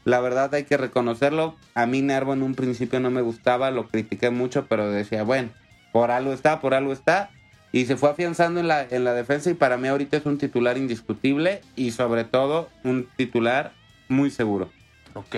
[0.05, 1.55] La verdad hay que reconocerlo.
[1.75, 5.51] A mí Nervo en un principio no me gustaba, lo critiqué mucho, pero decía, bueno,
[5.93, 7.31] por algo está, por algo está.
[7.71, 10.39] Y se fue afianzando en la, en la defensa y para mí ahorita es un
[10.39, 13.73] titular indiscutible y sobre todo un titular
[14.09, 14.71] muy seguro.
[15.15, 15.37] Ok.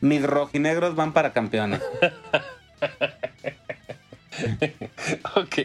[0.00, 1.82] Mis rojinegros van para campeones.
[5.34, 5.58] Ok.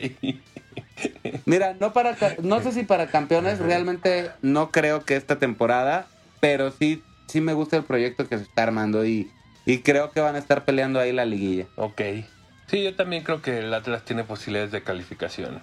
[1.46, 6.08] Mira, no para no sé si para campeones, realmente no creo que esta temporada,
[6.40, 9.32] pero sí, sí me gusta el proyecto que se está armando y,
[9.66, 11.68] y creo que van a estar peleando ahí la liguilla.
[11.76, 12.02] Ok.
[12.72, 15.62] Sí, yo también creo que el Atlas tiene posibilidades de calificación.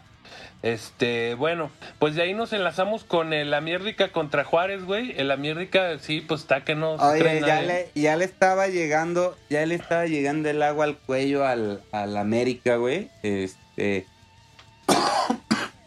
[0.62, 5.18] Este, bueno, pues de ahí nos enlazamos con el América contra Juárez, güey.
[5.18, 9.64] El América, sí, pues está que no Oye, ya le, ya le estaba llegando, ya
[9.64, 13.09] le estaba llegando el agua al cuello al, al América, güey.
[13.23, 14.05] Este,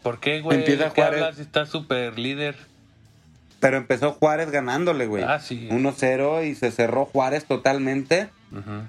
[0.01, 0.57] ¿Por qué, güey?
[0.57, 1.21] Empieza ¿De qué Juárez.
[1.21, 1.37] hablas?
[1.39, 2.55] Está súper líder.
[3.61, 5.23] Pero empezó Juárez ganándole, güey.
[5.23, 5.69] Ah, sí.
[5.71, 8.29] 1-0 y se cerró Juárez totalmente.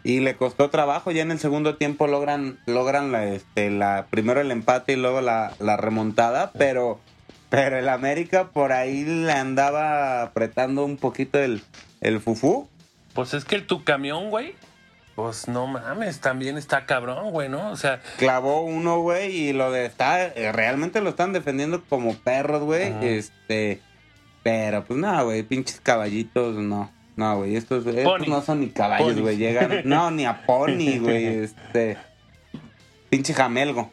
[0.03, 4.41] Y le costó trabajo, ya en el segundo tiempo logran, logran la, este, la, primero
[4.41, 6.99] el empate y luego la, la remontada, pero,
[7.49, 11.63] pero el América por ahí le andaba apretando un poquito el,
[12.01, 12.69] el fufú.
[13.15, 14.57] Pues es que el tu camión, güey.
[15.15, 17.71] Pues no mames, también está cabrón, güey, ¿no?
[17.71, 22.63] O sea, Clavó uno, güey, y lo de está, realmente lo están defendiendo como perros,
[22.63, 22.93] güey.
[23.03, 23.81] Este,
[24.43, 26.91] pero pues nada, güey, pinches caballitos, no.
[27.15, 29.37] No, güey, estos, estos no son ni caballos, güey.
[29.37, 29.83] Llegan.
[29.85, 31.27] No, ni a pony, güey.
[31.27, 31.99] Este.
[33.11, 33.93] Pinche jamelgo.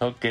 [0.00, 0.24] Ok.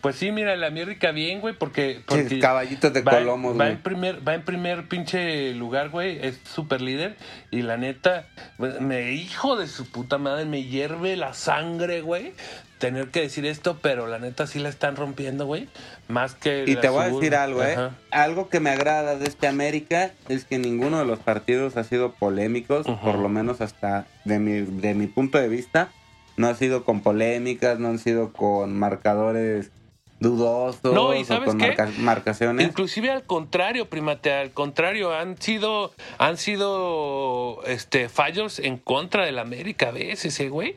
[0.00, 2.02] Pues sí, mira, la América bien, güey, porque...
[2.06, 3.70] porque Pinches caballitos de va, colomos, va güey.
[3.72, 6.18] en primer Va en primer pinche lugar, güey.
[6.20, 7.16] Es super líder.
[7.50, 8.26] Y la neta,
[8.80, 12.34] me hijo de su puta madre, me hierve la sangre, güey.
[12.80, 15.68] Tener que decir esto, pero la neta sí la están rompiendo, güey.
[16.08, 16.64] Más que...
[16.66, 17.76] Y te voy a decir algo, ¿eh?
[18.10, 22.12] Algo que me agrada de este América es que ninguno de los partidos ha sido
[22.14, 25.90] polémicos, por lo menos hasta de mi, de mi punto de vista.
[26.36, 29.70] No ha sido con polémicas, no han sido con marcadores
[30.20, 31.68] dudosos No, ¿y o sabes con qué?
[31.68, 32.66] marca- marcaciones.
[32.66, 39.38] Inclusive al contrario, primate, al contrario, han sido, han sido este fallos en contra del
[39.38, 40.76] América a veces, eh, güey.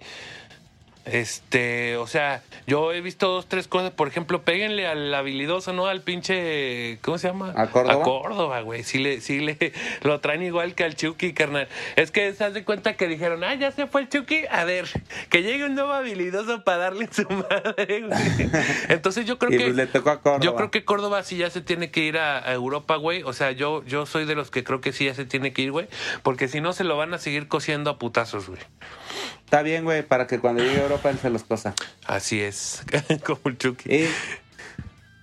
[1.06, 3.92] Este, o sea, yo he visto dos, tres cosas.
[3.92, 5.88] Por ejemplo, péguenle al habilidoso, ¿no?
[5.88, 6.98] Al pinche.
[7.02, 7.54] ¿Cómo se llama?
[7.58, 7.94] ¿A Córdoba?
[7.94, 8.84] A Córdoba, güey.
[8.84, 11.68] Sí le, sí le lo traen igual que al Chucky, carnal.
[11.98, 14.46] Es que se haz de cuenta que dijeron, ah, ya se fue el Chucky.
[14.50, 14.88] A ver,
[15.30, 18.50] que llegue un nuevo habilidoso para darle su madre, güey.
[18.88, 19.64] Entonces yo creo y que.
[19.66, 20.44] pues le tocó a Córdoba.
[20.44, 23.24] Yo creo que Córdoba sí ya se tiene que ir a, a Europa, güey.
[23.24, 25.64] O sea, yo, yo soy de los que creo que sí ya se tiene que
[25.64, 25.88] ir, güey.
[26.22, 28.62] Porque si no, se lo van a seguir cosiendo a putazos, güey.
[29.54, 31.76] Está bien, güey, para que cuando llegue a Europa él se los cosa.
[32.08, 32.84] Así es,
[33.24, 33.94] como el Chucky.
[33.94, 34.10] Y,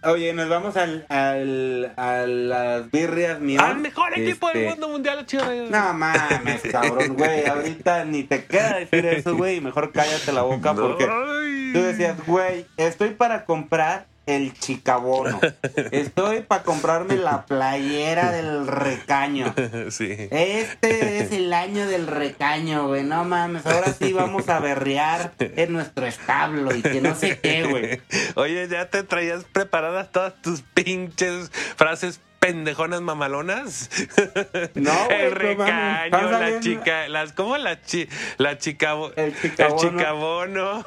[0.04, 3.60] oye, nos vamos al, al, a las birrias mías.
[3.60, 5.44] ¡Al mejor equipo del Este, mundo mundial, chido!
[5.68, 7.44] No mames, cabrón, güey.
[7.44, 9.60] Ahorita ni te queda decir eso, güey.
[9.60, 11.72] Mejor cállate la boca porque Ay.
[11.72, 15.40] tú decías, güey, estoy para comprar el chicabono.
[15.90, 19.54] Estoy para comprarme la playera del recaño.
[19.90, 20.28] Sí.
[20.30, 23.02] Este es el año del recaño, güey.
[23.02, 27.64] No mames, ahora sí vamos a berrear en nuestro establo y que no sé qué,
[27.64, 28.00] güey.
[28.34, 33.88] Oye, ¿ya te traías preparadas todas tus pinches frases pendejonas mamalonas?
[34.74, 35.38] No, güey, El mames.
[35.38, 39.34] recaño, la chica, las, ¿cómo la chi, la chica, El
[39.76, 40.84] chicabono.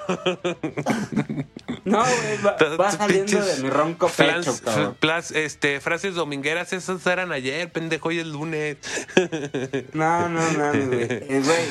[1.85, 4.97] No, güey, va, va saliendo de mi ronco pecho, cabrón.
[4.99, 8.77] plas- este, frases domingueras, esas eran ayer, pendejo, hoy es lunes.
[9.93, 11.03] No, no, no, güey.
[11.09, 11.65] Eh, Güey,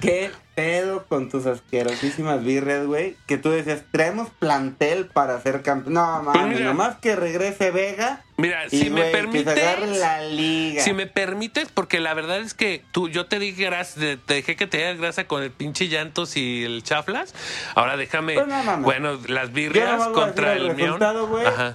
[0.00, 3.16] qué pedo con tus asquerosísimas birrias, güey.
[3.26, 5.94] Que tú decías, traemos plantel para ser campeón.
[5.94, 6.64] No, mames, Pues mira.
[6.66, 8.23] nomás que regrese Vega.
[8.36, 10.82] Mira, y, si me permites, la liga.
[10.82, 14.56] si me permites, porque la verdad es que tú, yo te dije grasa, te dejé
[14.56, 17.32] que te dieras grasa con el pinche llantos y el chaflas.
[17.76, 18.84] Ahora déjame, Pues no mames.
[18.84, 20.98] bueno, las birrias contra el, el mión.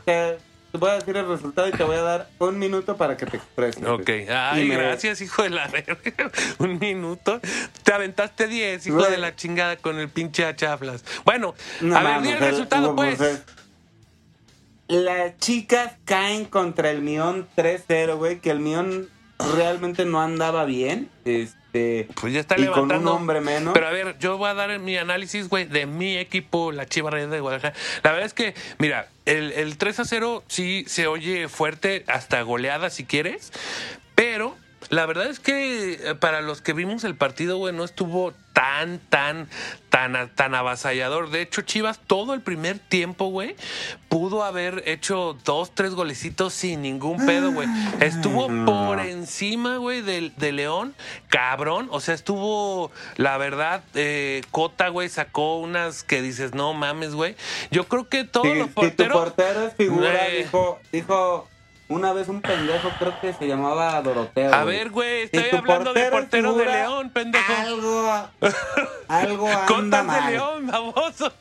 [0.03, 0.37] Te,
[0.73, 3.37] voy a decir el resultado y te voy a dar un minuto para que te
[3.37, 3.83] expreses.
[3.85, 5.97] Ok, ay, me- gracias, hijo de la verga.
[6.59, 7.39] Un minuto.
[7.83, 11.03] Te aventaste 10, hijo de la chingada, con el pinche chaflas.
[11.25, 13.17] Bueno, No a ver, di el resultado, pues.
[13.17, 13.41] pues,
[14.89, 19.07] Las chicas caen contra el Mion 3-0, güey, que el Mion
[19.55, 21.09] realmente no andaba bien.
[21.25, 23.13] Este, Pues ya está y con un levantando.
[23.13, 23.73] hombre menos.
[23.75, 27.11] Pero a ver, yo voy a dar mi análisis, güey, de mi equipo, la Chiva
[27.11, 27.75] Reyes de Guadalajara.
[28.03, 32.41] La verdad es que, mira, el, el 3 a 0 sí se oye fuerte, hasta
[32.41, 33.53] goleada si quieres.
[34.15, 34.57] Pero
[34.89, 38.99] la verdad es que eh, para los que vimos el partido, güey, no estuvo tan,
[39.09, 39.47] tan,
[39.89, 41.29] tan, tan avasallador.
[41.29, 43.55] De hecho, Chivas todo el primer tiempo, güey,
[44.09, 47.67] pudo haber hecho dos, tres golecitos sin ningún pedo, güey.
[48.01, 50.95] Estuvo por encima, güey, del de León,
[51.29, 51.87] cabrón.
[51.91, 57.35] O sea, estuvo, la verdad, eh, Cota, güey, sacó unas que dices, no mames, güey.
[57.71, 59.17] Yo creo que todos los si tu porteros...
[59.17, 60.39] portero es figura, Eh.
[60.43, 61.47] dijo, dijo
[61.89, 64.53] una vez un pendejo, creo que se llamaba Doroteo.
[64.53, 67.53] A ver, güey, Si estoy tu hablando de portero es portero de León, pendejo.
[67.53, 68.29] Algo,
[69.07, 70.31] algo anda Cotas de.
[70.31, 71.33] León, baboso.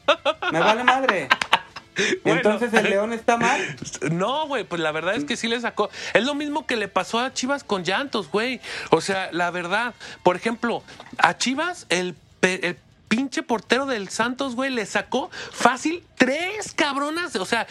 [0.51, 1.29] Me vale madre.
[2.23, 2.37] Bueno.
[2.37, 3.61] Entonces el León está mal.
[4.13, 5.91] No, güey, pues la verdad es que sí le sacó.
[6.15, 8.61] Es lo mismo que le pasó a Chivas con llantos, güey.
[8.91, 10.85] O sea, la verdad, por ejemplo,
[11.19, 12.77] a Chivas, el, el
[13.09, 17.35] pinche portero del Santos, güey, le sacó fácil tres cabronas.
[17.35, 17.67] O sea,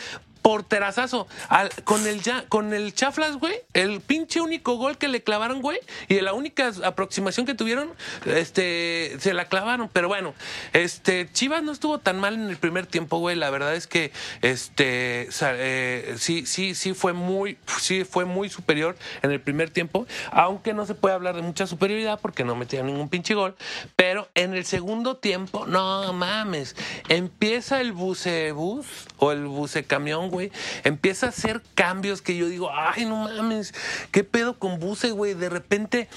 [0.48, 1.28] porterazazo.
[1.50, 5.78] Al- con el con el Chaflas, güey, el pinche único gol que le clavaron, güey,
[6.08, 7.92] y la única aproximación que tuvieron,
[8.26, 9.90] este, se la clavaron.
[9.92, 10.34] Pero bueno,
[10.72, 13.36] este, Chivas no estuvo tan mal en el primer tiempo, güey.
[13.36, 18.96] La verdad es que, este, eh, sí, sí, sí fue muy, sí fue muy superior
[19.24, 22.88] en el primer tiempo, aunque no se puede hablar de mucha superioridad porque no metieron
[22.88, 23.58] ningún pinche gol.
[23.98, 26.78] Pero en el segundo tiempo, no mames,
[27.10, 28.88] empieza el bucebús
[29.18, 30.37] o el bucecamión, güey,
[30.84, 33.74] empieza a hacer cambios que yo digo, ay, no mames,
[34.12, 36.08] qué pedo con buce, güey, de repente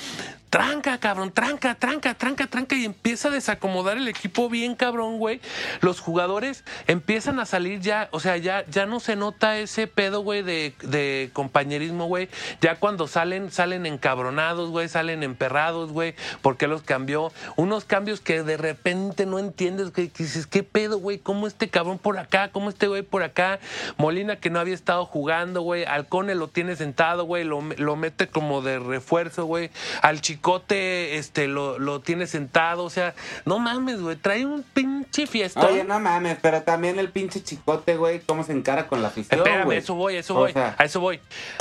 [0.50, 5.40] tranca, cabrón, tranca, tranca, tranca, tranca, y empieza a desacomodar el equipo bien, cabrón, güey.
[5.80, 10.22] Los jugadores empiezan a salir ya, o sea, ya, ya no se nota ese pedo,
[10.22, 12.28] güey, de, compañerismo, güey.
[12.60, 17.32] Ya cuando salen, salen encabronados, güey, salen emperrados, güey, porque los cambió.
[17.54, 21.18] Unos cambios que de repente no entiendes, que dices, ¿qué pedo, güey?
[21.18, 22.50] ¿Cómo este cabrón por acá?
[22.50, 23.60] ¿Cómo este güey por acá?
[23.98, 25.84] Molina que no había estado jugando, güey.
[25.84, 29.70] Alcone lo tiene sentado, güey, lo, lo mete como de refuerzo, güey.
[30.02, 33.14] Al chicote, este, lo, lo tiene sentado, o sea,
[33.44, 35.66] no mames, güey, trae un pinche fiesta.
[35.66, 39.38] Oye, no mames, pero también el pinche chicote, güey, cómo se encara con la afición,
[39.40, 39.78] Espérame, güey.
[39.78, 41.20] eso voy, eso O voy, sea- a eso voy.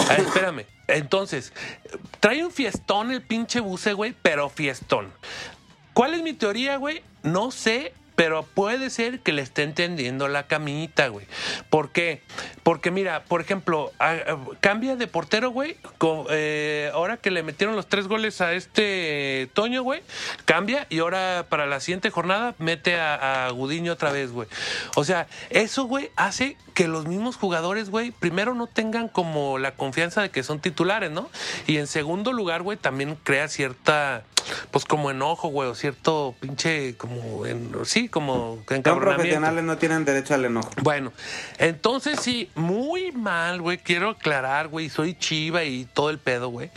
[0.10, 0.66] A- espérame.
[0.88, 1.52] Entonces,
[2.22, 5.12] trae un fiestón el pinche buce, güey, pero fiestón.
[5.94, 7.04] ¿Cuál es mi teoría, güey?
[7.22, 11.26] No sé, pero puede ser que le esté entendiendo la camita, güey.
[11.70, 12.22] ¿Por qué?
[12.64, 13.94] Porque mira, por ejemplo,
[14.60, 15.78] cambia de portero, güey.
[16.00, 20.02] co- eh, ahora que le metieron los tres goles a este Toño, güey,
[20.44, 24.50] cambia y ahora para la siguiente jornada mete a, a Gudiño otra vez, güey.
[24.98, 29.76] O sea, eso, güey, hace que los mismos jugadores, güey, primero no tengan como la
[29.76, 31.30] confianza de que son titulares, ¿no?
[31.68, 34.24] Y en segundo lugar, güey, también crea cierta,
[34.72, 39.16] pues como enojo, güey, o cierto pinche, como, en- sí, como encabronamiento.
[39.16, 40.70] profesionales, no tienen derecho al enojo.
[40.82, 41.12] Bueno,
[41.58, 43.78] entonces sí, muy mal, güey.
[43.78, 44.90] Quiero aclarar, güey.
[44.90, 46.72] Soy chiva y todo el pedo, güey.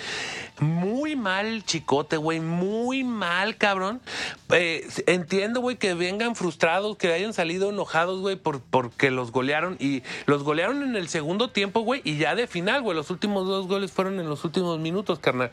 [0.60, 2.40] Muy mal chicote, güey.
[2.40, 4.00] Muy mal, cabrón.
[4.50, 9.76] Eh, entiendo, güey, que vengan frustrados, que hayan salido enojados, güey, por, porque los golearon.
[9.80, 12.00] Y los golearon en el segundo tiempo, güey.
[12.04, 12.96] Y ya de final, güey.
[12.96, 15.50] Los últimos dos goles fueron en los últimos minutos, carnal.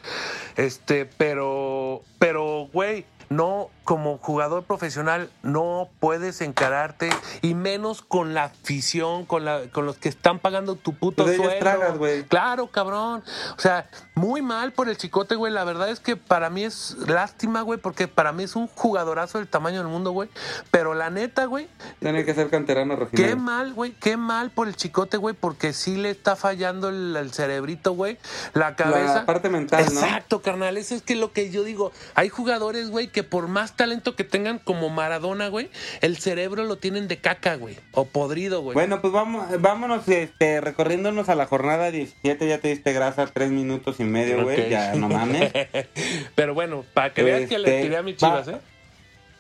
[0.58, 3.06] Este, pero, pero, güey.
[3.30, 7.10] No, como jugador profesional, no puedes encararte
[7.42, 11.30] y menos con la afición, con, la, con los que están pagando tu puto Pues
[11.30, 11.60] de ellos sueldo.
[11.66, 12.24] tragas, güey.
[12.26, 13.24] Claro, cabrón.
[13.58, 15.52] O sea, muy mal por el chicote, güey.
[15.52, 19.40] La verdad es que para mí es lástima, güey, porque para mí es un jugadorazo
[19.40, 20.30] del tamaño del mundo, güey.
[20.70, 21.68] Pero la neta, güey,
[22.00, 23.38] Tiene que ser canterano Qué rojinegro.
[23.38, 27.34] mal, güey, qué mal por el chicote, güey, porque sí le está fallando el, el
[27.34, 28.20] cerebrito, güey,
[28.54, 29.26] la cabeza.
[29.26, 30.00] parte mental, ¿no?
[30.00, 31.92] Exacto, carnal, eso es que lo que yo digo.
[32.14, 35.70] Hay jugadores, güey, que por más talento que tengan como Maradona, güey,
[36.02, 38.74] el cerebro lo tienen de caca, güey, o podrido, güey.
[38.74, 42.46] Bueno, pues vamos, vámonos este, recorriéndonos a la jornada 17.
[42.48, 44.70] Ya te diste grasa tres minutos y medio, güey.
[44.70, 45.52] Ya, no mames.
[46.36, 48.18] Pero bueno, para que veas que le Este, tiré a mis va.
[48.44, 48.58] chivas, ¿eh?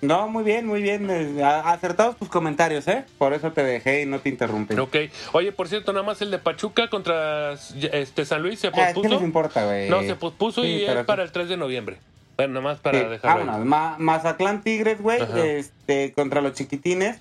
[0.01, 1.09] No, muy bien, muy bien.
[1.09, 3.03] eh, Acertados tus comentarios, ¿eh?
[3.17, 4.73] Por eso te dejé y no te interrumpí.
[4.79, 4.95] Ok.
[5.33, 7.55] Oye, por cierto, nada más el de Pachuca contra
[7.91, 9.09] este San Luis se Ah, ¿Qué pospuso.
[9.15, 9.89] nos importa, güey?
[9.89, 11.97] no, se pospuso Sí, y es para el 3 de noviembre.
[12.39, 13.47] Bueno, nada más para Sí, dejarlo ahí.
[13.47, 13.67] vámonos.
[13.67, 17.19] Ma- Mazatlán Tigres, güey, este, contra los chiquitines.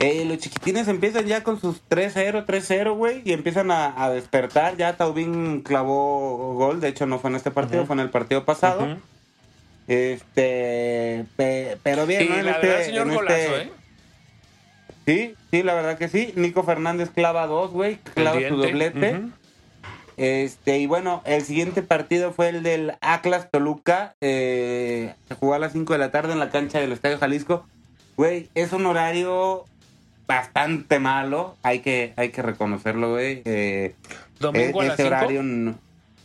[0.00, 4.76] Eh, los chiquitines empiezan ya con sus 3-0, 3-0, güey, y empiezan a, a despertar.
[4.76, 8.44] Ya Taubín clavó gol, de hecho no fue en este partido, fue en el partido
[8.44, 8.96] pasado.
[9.86, 12.34] Este, pe- pero bien, Y ¿no?
[12.38, 13.72] En la este- verdad, señor en golazo, este- ¿eh?
[15.06, 16.32] Sí, sí, la verdad que sí.
[16.34, 19.20] Nico Fernández clava dos, güey, clava su doblete.
[20.16, 24.14] Este, y bueno, el siguiente partido fue el del Atlas Toluca.
[24.20, 27.66] Eh, se jugó a las 5 de la tarde en la cancha del Estadio Jalisco.
[28.16, 29.64] Güey, es un horario
[30.26, 31.56] bastante malo.
[31.62, 33.42] Hay que, hay que reconocerlo, güey.
[33.44, 33.94] Eh,
[34.40, 35.16] Domingo e- a las ese 5.
[35.16, 35.74] horario no,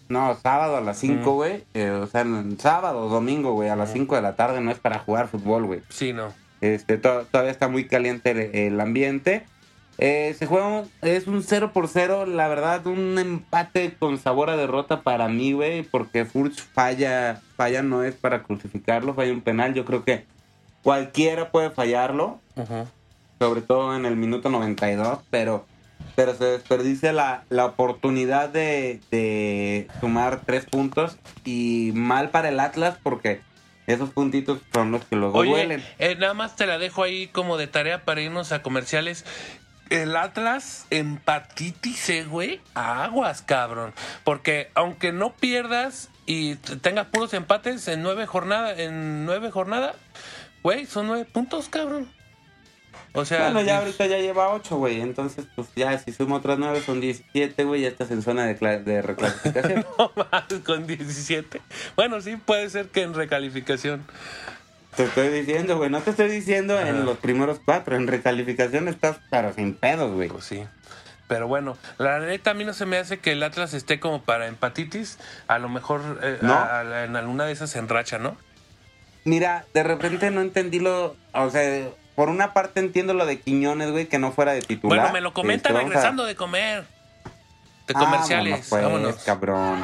[0.09, 1.35] no, sábado a las 5, Mm.
[1.35, 1.63] güey.
[1.73, 3.93] Eh, o sea, en- sábado o domingo, güey, a las Mm.
[3.93, 5.81] 5 de la tarde no es para jugar fútbol, güey.
[5.89, 6.33] Sí, no.
[6.61, 9.43] Este, to- todavía está muy caliente el, el ambiente.
[9.97, 14.49] Eh, se juega, un- es un 0 por 0, la verdad, un empate con sabor
[14.49, 19.41] a derrota para mí, güey, porque Furch falla, falla no es para crucificarlo, falla un
[19.41, 20.25] penal, yo creo que
[20.83, 22.87] cualquiera puede fallarlo, Ujú.
[23.39, 25.67] sobre todo en el minuto 92, pero,
[26.15, 32.59] pero se desperdicia la, la oportunidad de, de sumar tres puntos y mal para el
[32.59, 33.41] Atlas porque
[33.87, 35.83] esos puntitos son los que luego Oye, duelen.
[35.99, 39.25] eh, nada más te la dejo ahí como de tarea para irnos a comerciales.
[39.91, 42.61] El Atlas empatitis, güey.
[42.75, 43.93] Aguas, cabrón.
[44.23, 49.97] Porque aunque no pierdas y tengas puros empates en nueve jornadas, en nueve jornadas,
[50.63, 52.09] güey, son nueve puntos, cabrón.
[53.13, 55.01] O sea, Bueno, ya ahorita ya lleva 8, güey.
[55.01, 57.81] Entonces, pues ya si sumo otras 9 son 17, güey.
[57.81, 59.85] Ya estás en zona de, de reclasificación.
[59.97, 61.61] no más con 17.
[61.97, 64.05] Bueno, sí, puede ser que en recalificación.
[64.95, 65.89] Te estoy diciendo, güey.
[65.89, 66.89] No te estoy diciendo Ajá.
[66.89, 67.95] en los primeros cuatro.
[67.95, 70.29] En recalificación estás, pero sin pedos, güey.
[70.29, 70.63] Pues sí.
[71.27, 74.21] Pero bueno, la neta a mí no se me hace que el Atlas esté como
[74.21, 75.17] para empatitis.
[75.47, 76.53] A lo mejor eh, ¿No?
[76.53, 78.35] a- a- en alguna de esas se enracha, ¿no?
[79.23, 81.15] Mira, de repente no entendí lo.
[81.33, 84.97] O sea, por una parte entiendo lo de Quiñones, güey, que no fuera de titular.
[84.99, 86.83] Bueno, me lo comentan Este, a- regresando de comer.
[87.87, 88.67] De Vámonos, comerciales.
[88.69, 89.15] pues, Vámonos.
[89.23, 89.83] cabrón.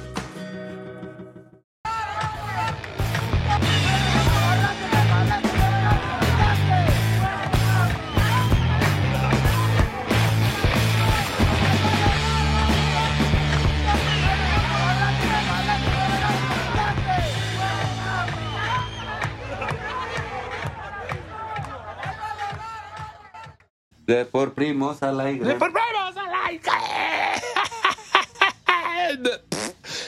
[24.11, 25.57] De por primos a la iglesia.
[25.57, 26.61] ¡Volvemos al aire!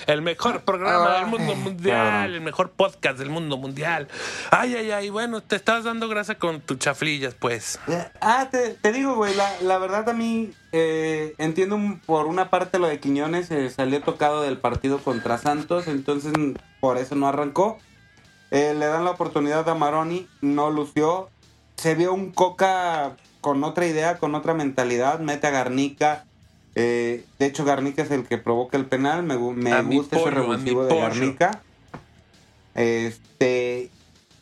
[0.08, 4.10] El mejor programa del mundo mundial, el mejor podcast del mundo mundial.
[4.52, 7.80] Ay, ay, ay, bueno, te estás dando grasa con tus chaflillas, pues.
[7.88, 12.50] Eh, Ah, te, te digo, güey, la, la verdad a mí eh, entiendo por una
[12.50, 16.34] parte lo de Quiñones, eh, salió tocado del partido contra Santos, entonces
[16.82, 17.80] por eso no arrancó.
[18.52, 21.30] Eh, le dan la oportunidad a Maroni, no lució.
[21.78, 26.24] Se vio un Coca con otra idea, con otra mentalidad, mete a Garnica.
[26.76, 30.36] eh, de hecho, Garnica es el que provoca el penal, me, me gusta ese pollo,
[30.38, 31.02] mi revulsivo de pollo.
[31.02, 31.62] Garnica.
[32.74, 33.90] Este,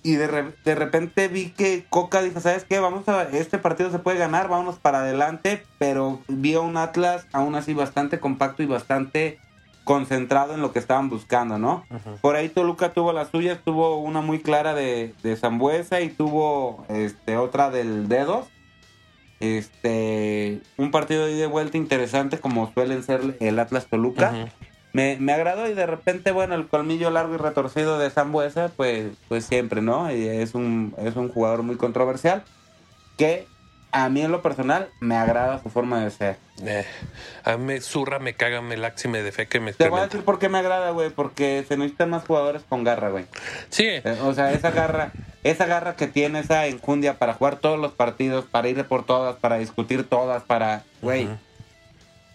[0.03, 2.79] y de, re- de repente vi que Coca dijo, ¿sabes qué?
[2.79, 7.25] Vamos a, este partido se puede ganar, vámonos para adelante, pero vi a un Atlas
[7.33, 9.39] aún así bastante compacto y bastante
[9.83, 11.83] concentrado en lo que estaban buscando, ¿no?
[12.21, 16.85] Por ahí Toluca tuvo las suyas, tuvo una muy clara de, de Zambuesa y tuvo
[16.87, 18.45] este, otra del Dedos.
[19.41, 24.49] Este, un partido de vuelta interesante como suelen ser el Atlas Toluca.
[24.93, 29.13] Me, me agradó y de repente, bueno, el colmillo largo y retorcido de Zambuesa, pues,
[29.27, 30.13] pues siempre, ¿no?
[30.13, 32.43] Y es un, es un jugador muy controversial
[33.17, 33.47] que
[33.91, 36.37] a mí en lo personal me agrada su forma de ser.
[36.63, 36.85] Eh,
[37.43, 40.03] a mí me zurra, me caga, me laxa y me defeca me Te voy a
[40.03, 43.25] decir por qué me agrada, güey, porque se necesitan más jugadores con garra, güey.
[43.69, 45.11] Sí, Eh, O sea, esa garra,
[45.43, 49.35] esa garra que tiene, esa enjundia para jugar todos los partidos, para ir por todas,
[49.37, 51.29] para discutir todas, para, güey.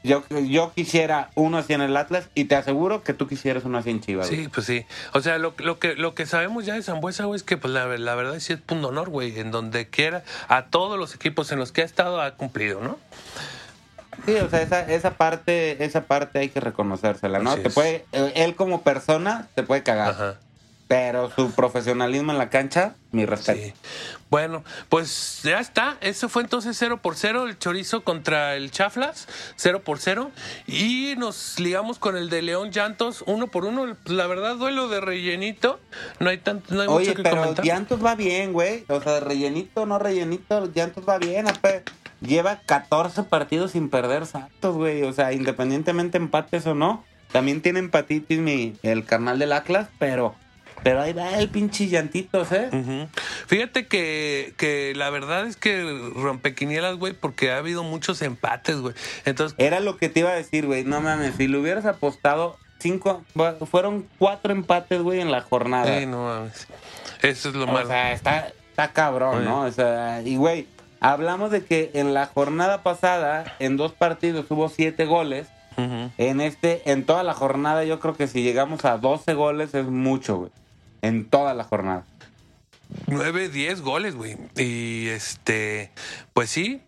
[0.06, 3.78] Yo, yo quisiera uno así en el Atlas y te aseguro que tú quisieras uno
[3.78, 4.28] así en Chivas.
[4.28, 4.44] güey.
[4.44, 4.86] Sí, pues sí.
[5.12, 7.72] O sea, lo, lo que lo que sabemos ya de Zambuesa, güey, es que pues
[7.74, 9.38] la, la verdad sí es punto honor, güey.
[9.38, 12.98] En donde quiera, a todos los equipos en los que ha estado ha cumplido, ¿no?
[14.24, 17.54] Sí, o sea, esa, esa parte, esa parte hay que reconocérsela, ¿no?
[17.56, 20.34] Te puede, eh, él como persona te puede cagar, Ajá.
[20.88, 23.60] Pero su profesionalismo en la cancha, mi respeto.
[23.60, 23.72] Sí.
[24.30, 25.96] Bueno, pues ya está.
[26.00, 29.26] Eso fue entonces 0 por 0 el chorizo contra el Chaflas,
[29.56, 30.30] 0 por 0.
[30.66, 33.96] Y nos ligamos con el de León Llantos, 1 por 1.
[34.06, 35.80] La verdad, duelo de rellenito.
[36.20, 37.64] No hay tanto, no hay Oye, mucho que pero comentar.
[37.64, 38.84] Llantos va bien, güey.
[38.88, 41.46] O sea, rellenito, no rellenito, Llantos va bien.
[42.20, 45.02] Lleva 14 partidos sin perder Santos, güey.
[45.02, 47.04] O sea, independientemente empates o no.
[47.32, 50.34] También tiene empatitis mi, el carnal del Atlas, pero,
[50.82, 53.08] pero ahí va el pinche Llantitos, ¿eh?
[53.46, 58.94] Fíjate que, que la verdad es que rompequinielas, güey, porque ha habido muchos empates, güey.
[59.24, 60.84] Entonces, Era lo que te iba a decir, güey.
[60.84, 63.24] No mames, si lo hubieras apostado, cinco,
[63.70, 65.98] fueron cuatro empates, güey, en la jornada.
[65.98, 66.66] eh, no mames.
[67.22, 67.86] Eso es lo o malo.
[67.88, 69.44] sea, está, está cabrón, Oye.
[69.44, 69.62] ¿no?
[69.62, 70.66] O sea, y güey,
[71.00, 75.48] hablamos de que en la jornada pasada, en dos partidos hubo siete goles.
[76.16, 79.84] En este, en toda la jornada, yo creo que si llegamos a 12 goles es
[79.84, 80.50] mucho, güey.
[81.02, 82.04] En toda la jornada.
[83.08, 84.36] 9, 10 goles, güey.
[84.56, 85.90] Y este,
[86.32, 86.80] pues sí.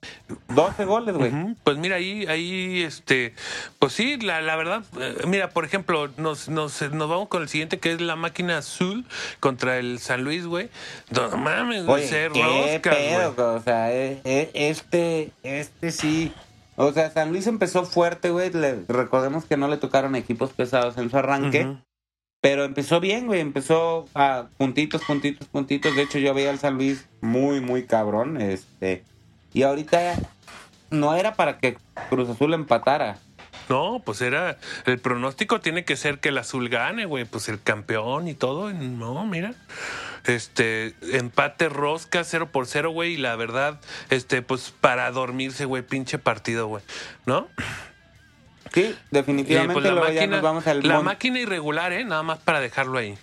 [0.49, 1.33] 12 goles, güey.
[1.65, 3.35] Pues mira, ahí, ahí, este,
[3.79, 7.49] pues sí, la, la verdad, eh, mira, por ejemplo, nos, nos, nos vamos con el
[7.49, 9.07] siguiente que es la máquina azul
[9.41, 10.71] contra el San Luis, güey.
[11.11, 13.47] No mames, güey, se roscas, pedo, güey.
[13.49, 16.33] o sea, eh, eh, este, este sí.
[16.77, 18.51] O sea, San Luis empezó fuerte, güey.
[18.87, 21.77] Recordemos que no le tocaron equipos pesados en su arranque.
[22.41, 23.41] Pero empezó bien, güey.
[23.41, 25.97] Empezó a puntitos, puntitos, puntitos.
[25.97, 28.41] De hecho, yo veía al San Luis muy, muy cabrón.
[28.41, 29.05] Este.
[29.53, 30.15] Y ahorita
[30.91, 31.77] no era para que
[32.09, 33.19] Cruz Azul empatara.
[33.69, 37.61] No, pues era, el pronóstico tiene que ser que el azul gane, güey, pues el
[37.61, 38.73] campeón y todo.
[38.73, 39.55] No, mira.
[40.25, 43.81] Este, empate rosca 0 por 0, güey, y la verdad,
[44.11, 46.83] este, pues para dormirse, güey, pinche partido, güey,
[47.27, 47.49] ¿no?
[48.73, 52.05] Sí, definitivamente pues, la luego ya máquina, nos vamos al la máquina irregular, ¿eh?
[52.05, 53.17] Nada más para dejarlo ahí.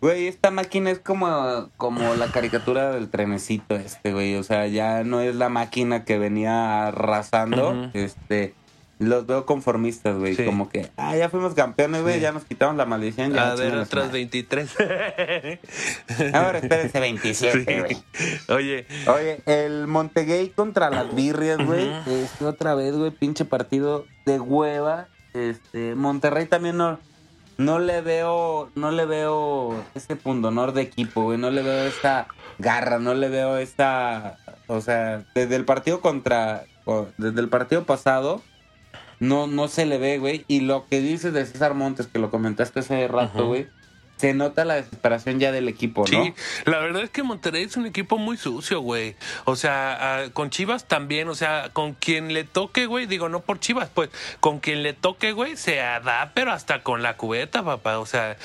[0.00, 4.34] Güey, esta máquina es como, como la caricatura del trenecito este, güey.
[4.36, 7.90] O sea, ya no es la máquina que venía arrasando.
[7.92, 8.54] Este.
[9.00, 10.36] Los veo conformistas, güey.
[10.36, 10.44] Sí.
[10.44, 13.32] Como que, ah, ya fuimos campeones, güey, ya nos quitamos la maldición.
[13.32, 14.18] Ya A ver, otras madre.
[14.20, 14.70] 23.
[16.34, 17.80] Ahora espérense 27, Sí.
[17.80, 17.96] güey.
[18.48, 21.90] Oye, Oye, el Montegay contra las birrias, güey.
[22.06, 25.08] Este, otra vez, güey, pinche partido de hueva.
[25.34, 26.98] Este, Monterrey también no,
[27.56, 31.38] no le veo, no le veo ese pundonor de equipo, güey.
[31.38, 32.26] No le veo esa
[32.58, 34.36] garra, no le veo esa,
[34.66, 36.64] o sea, desde el partido contra,
[37.16, 38.42] desde el partido pasado,
[39.20, 40.44] no, no se le ve, güey.
[40.48, 43.68] Y lo que dices de César Montes, que lo comentaste hace rato, güey,
[44.20, 46.24] se nota la desesperación ya del equipo, ¿no?
[46.24, 46.34] Sí,
[46.66, 49.16] la verdad es que Monterrey es un equipo muy sucio, güey.
[49.46, 53.60] O sea, con Chivas también, o sea, con quien le toque, güey, digo, no por
[53.60, 54.10] Chivas, pues,
[54.40, 57.98] con quien le toque, güey, se da, pero hasta con la cubeta, papá.
[57.98, 58.36] O sea,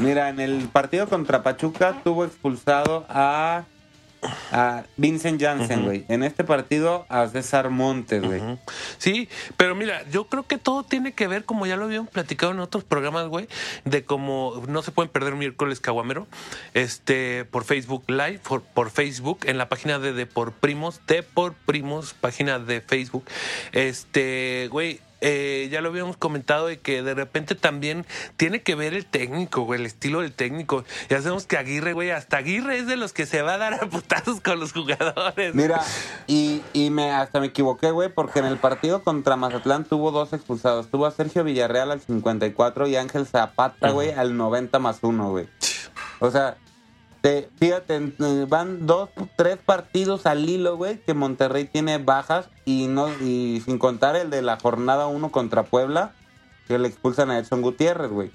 [0.00, 3.62] Mira, en el partido contra Pachuca tuvo expulsado a,
[4.52, 6.04] a Vincent Janssen, güey.
[6.08, 8.40] En este partido a César Montes, güey.
[8.98, 12.52] Sí, pero mira, yo creo que todo tiene que ver, como ya lo habíamos platicado
[12.52, 13.48] en otros programas, güey,
[13.84, 16.26] de cómo no se pueden perder miércoles caguamero,
[16.74, 21.22] este, por Facebook Live, por, por Facebook, en la página de De por Primos, De
[21.22, 23.24] por Primos, página de Facebook,
[23.72, 25.00] este, güey.
[25.22, 28.04] Eh, ya lo habíamos comentado de que de repente también
[28.36, 30.84] tiene que ver el técnico, güey, el estilo del técnico.
[31.08, 33.74] Ya sabemos que Aguirre, güey, hasta Aguirre es de los que se va a dar
[33.74, 35.54] a putazos con los jugadores.
[35.54, 35.80] Mira,
[36.26, 40.32] y, y me hasta me equivoqué, güey, porque en el partido contra Mazatlán tuvo dos
[40.32, 40.88] expulsados.
[40.88, 45.48] Tuvo a Sergio Villarreal al 54 y Ángel Zapata, güey, al 90 más uno, güey.
[46.18, 46.56] O sea,
[47.22, 52.88] te, fíjate, eh, van dos, tres partidos al hilo, güey, que Monterrey tiene bajas y
[52.88, 56.12] no y sin contar el de la jornada 1 contra Puebla,
[56.66, 58.32] que le expulsan a Edson Gutiérrez, güey.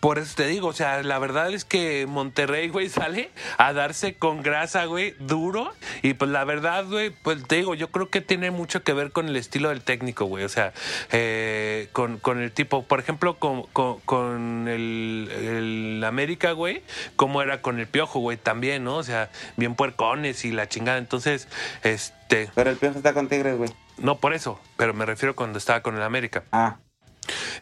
[0.00, 4.14] Por eso te digo, o sea, la verdad es que Monterrey, güey, sale a darse
[4.14, 5.72] con grasa, güey, duro.
[6.02, 9.10] Y pues la verdad, güey, pues te digo, yo creo que tiene mucho que ver
[9.10, 10.44] con el estilo del técnico, güey.
[10.44, 10.72] O sea,
[11.10, 16.82] eh, con, con el tipo, por ejemplo, con, con, con el, el América, güey,
[17.16, 18.96] como era con el Piojo, güey, también, ¿no?
[18.96, 20.98] O sea, bien puercones y la chingada.
[20.98, 21.48] Entonces,
[21.82, 23.70] este, Pero el Piojo está con Tigres, güey.
[23.98, 26.44] no por eso, pero me refiero cuando estaba con el América.
[26.52, 26.76] Ah,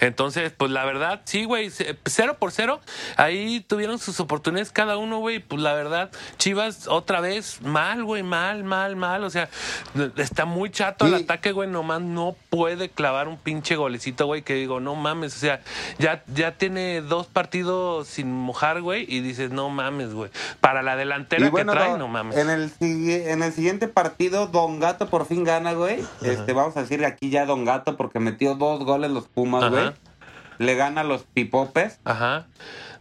[0.00, 1.70] Entonces, pues la verdad, sí, güey,
[2.04, 2.80] cero por cero.
[3.16, 5.38] Ahí tuvieron sus oportunidades cada uno, güey.
[5.40, 9.24] Pues la verdad, Chivas otra vez mal, güey, mal, mal, mal.
[9.24, 9.48] O sea,
[10.16, 11.24] está muy chato el Sí.
[11.24, 11.68] ataque, güey.
[11.68, 14.42] Nomás no puede clavar un pinche golecito, güey.
[14.42, 15.34] Que digo, no mames.
[15.36, 15.60] O sea,
[15.98, 19.06] ya, ya tiene dos partidos sin mojar, güey.
[19.08, 20.30] Y dices, no mames, güey.
[20.60, 22.36] Para la delantera bueno, que trae, Don- no mames.
[22.36, 25.98] En el, en el siguiente partido, Don Gato por fin gana, güey.
[26.22, 29.92] Este, vamos a decir aquí ya Don Gato porque metió dos goles los Pumas, Güey.
[30.58, 31.98] Le gana a los Pipopes.
[32.04, 32.46] Ajá.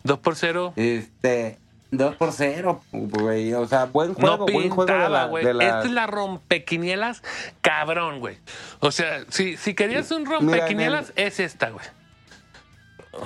[0.04, 0.74] Dos por cero.
[0.76, 1.58] Este,
[1.92, 3.54] 2 por 0, güey.
[3.54, 5.46] O sea, buen juego, no buen juego de pintaba, la, güey.
[5.46, 7.24] de la- Esta es la rompequinielas
[7.62, 8.38] cabrón, güey.
[8.82, 11.86] O sea, si, si querías un rompequinielas, es esta, güey.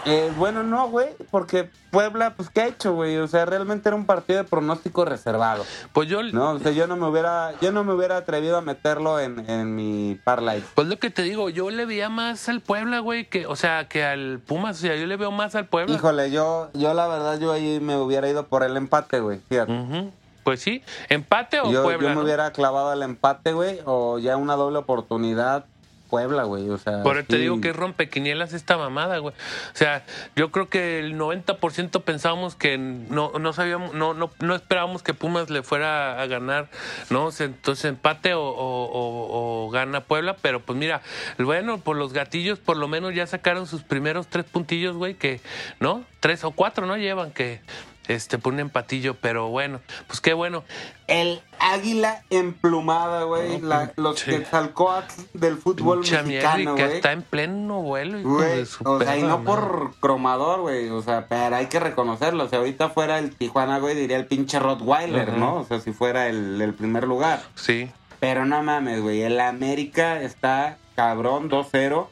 [0.05, 3.17] Eh, bueno, no, güey, porque Puebla, pues, ¿qué ha hecho, güey?
[3.17, 5.65] O sea, realmente era un partido de pronóstico reservado.
[5.93, 8.61] Pues yo, No, o sea, yo no me hubiera, yo no me hubiera atrevido a
[8.61, 10.63] meterlo en, en mi parlay.
[10.75, 13.87] pues lo que te digo, yo le veía más al Puebla, güey, que, o sea,
[13.87, 15.95] que al Pumas, o sea, yo le veo más al Puebla.
[15.95, 19.39] Híjole, yo, yo la verdad, yo ahí me hubiera ido por el empate, güey.
[19.49, 20.11] Fíjate.
[20.43, 22.03] Pues sí, empate o yo, Puebla.
[22.03, 22.21] yo me ¿no?
[22.21, 25.65] hubiera clavado al empate, güey, o ya una doble oportunidad,
[26.09, 26.69] Puebla, güey.
[26.69, 29.33] O sea, Por eso te digo que es rompequinielas esta mamada, güey.
[29.33, 30.03] O sea,
[30.35, 35.13] yo creo que el 90% pensábamos que no, no sabíamos, no, no, no esperábamos que
[35.13, 36.69] Pumas le fuera a ganar,
[37.09, 37.29] ¿no?
[37.39, 41.01] Entonces empate o, o- o- o gana Puebla, pero pues mira,
[41.37, 45.39] bueno, por los gatillos por lo menos ya sacaron sus primeros tres puntillos, güey, que,
[45.79, 46.03] ¿no?
[46.19, 46.97] Tres o cuatro, ¿no?
[46.97, 47.61] Llevan que,
[48.09, 50.63] este, por un empatillo, pero bueno, pues qué bueno.
[51.07, 53.59] El águila emplumada, güey.
[53.61, 54.31] la- los Sí.
[54.31, 56.95] Quetzalcóatl del fútbol Pinche mexicano, mierda, que güey.
[56.95, 61.27] está en pleno vuelo, Güey, su o sea, y no por cromador, güey, o sea,
[61.27, 62.43] pero hay que reconocerlo.
[62.43, 65.39] O sea, ahorita fuera el Tijuana, güey, diría el pinche Rottweiler, Ujú.
[65.39, 65.55] ¿no?
[65.55, 67.41] O sea, si fuera el, el primer lugar.
[67.55, 67.89] Sí.
[68.19, 72.09] Pero no mames, güey, el América está cabrón, 2-0.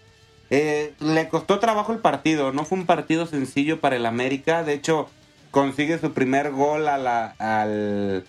[0.49, 4.63] Eh, le costó trabajo el partido, no fue un partido sencillo para el América.
[4.63, 5.09] De hecho,
[5.51, 8.25] consigue su primer gol a la, al,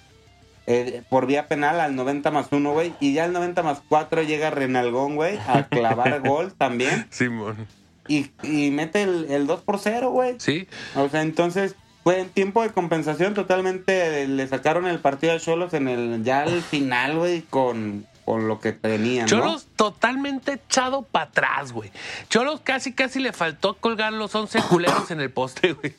[0.66, 2.92] eh, por vía penal al 90 más 1, güey.
[3.00, 7.06] Y ya al 90 más 4 llega Renalgón, güey, a clavar gol también.
[7.10, 7.66] Simón.
[8.06, 10.36] Y, y mete el, el 2 por 0, güey.
[10.38, 10.66] Sí.
[10.96, 14.26] O sea, entonces fue en tiempo de compensación totalmente.
[14.26, 18.60] Le sacaron el partido a Cholos en el ya al final, güey, con, con lo
[18.60, 19.30] que tenían, ¿no?
[19.30, 21.90] Cholos totalmente echado para atrás, güey.
[22.28, 25.94] Cholos casi, casi le faltó colgar los 11 culeros en el poste, güey.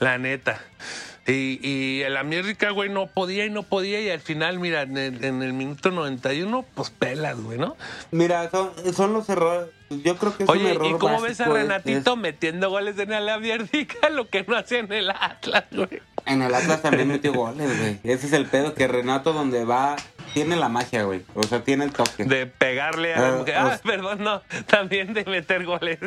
[0.00, 0.60] La neta.
[1.24, 4.00] Y, y el América, güey, no podía y no podía.
[4.00, 7.76] Y al final, mira, en el, en el minuto 91, pues pelas, güey, ¿no?
[8.10, 9.68] Mira, son, son los errores.
[9.90, 12.98] Yo creo que es un Oye, error ¿y cómo ves a es- Renatito metiendo goles
[12.98, 14.08] en el América?
[14.10, 16.02] Lo que no hace en el Atlas, güey.
[16.26, 18.00] En el Atlas también metió goles, güey.
[18.02, 19.94] Ese es el pedo que Renato donde va
[20.36, 21.22] tiene la magia, güey.
[21.34, 22.24] O sea, tiene el toque.
[22.26, 23.54] De pegarle a la Ah, mujer.
[23.56, 24.42] Ah, sea- perdón, no.
[24.66, 25.98] También de meter goles.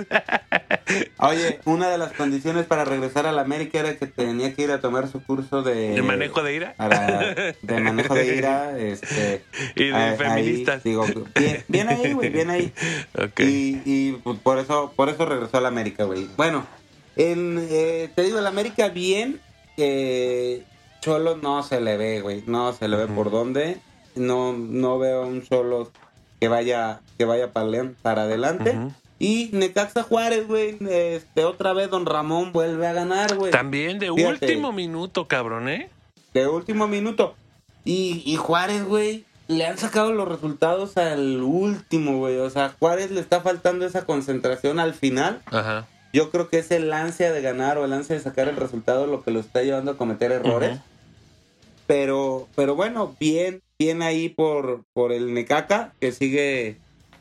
[1.18, 4.72] Oye, una de las condiciones para regresar a la América era que tenía que ir
[4.72, 5.96] a tomar su curso de...
[5.96, 6.74] ¿De manejo de ira?
[6.78, 9.44] para- de manejo de ira, este...
[9.76, 10.84] Y de ahí- feministas.
[10.84, 12.72] digo, bien, bien ahí, güey, bien ahí.
[13.18, 13.40] Ok.
[13.40, 16.28] Y, y pues, por eso por eso regresó a la América, güey.
[16.38, 16.68] Bueno,
[17.16, 19.40] en, eh, te digo, el América bien,
[19.78, 20.62] eh,
[21.02, 22.44] Cholo no se le ve, güey.
[22.46, 23.78] No se le ve por dónde.
[24.16, 25.92] No, no veo un Cholo
[26.40, 28.78] que vaya, que vaya para, para adelante.
[29.20, 33.52] Y Necaxa Juárez, güey, este, otra vez Don Ramón vuelve a ganar, güey.
[33.52, 34.46] También de Fíjate.
[34.46, 35.90] último minuto, cabrón, ¿eh?
[36.34, 37.36] De último minuto.
[37.84, 42.38] Y, y Juárez, güey, le han sacado los resultados al último, güey.
[42.38, 45.42] O sea, Juárez le está faltando esa concentración al final.
[45.48, 45.88] Ajá.
[46.14, 49.06] Yo creo que es el ansia de ganar o el ansia de sacar el resultado
[49.06, 50.80] lo que lo está llevando a cometer errores.
[51.88, 56.78] Pero, pero bueno, bien, bien ahí por, por el Necaca, que sigue,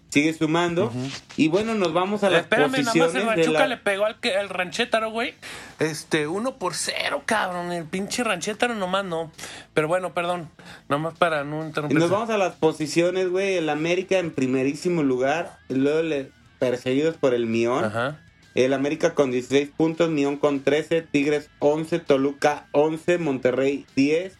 [0.09, 0.93] sigue sumando.
[1.37, 4.05] Y bueno, nos vamos a las Espérame, nada más posiciones el Ranchuca la- le pegó
[4.07, 5.35] al, que, al Ranchétaro, güey.
[5.79, 7.71] Este, uno por cero, cabrón.
[7.73, 9.31] El pinche Ranchétaro nomás no.
[9.73, 10.51] Pero bueno, perdón.
[10.89, 11.97] Nomás para no Y interrumpir.
[12.01, 13.55] nos vamos a las posiciones, güey.
[13.57, 15.59] El América en primerísimo lugar.
[15.69, 17.85] Luego le, perseguidos por el Mión.
[17.85, 18.19] Ajá.
[18.57, 24.37] El América con 16 puntos, Mión con 13, Tigres 11, Toluca 11, Monterrey 10,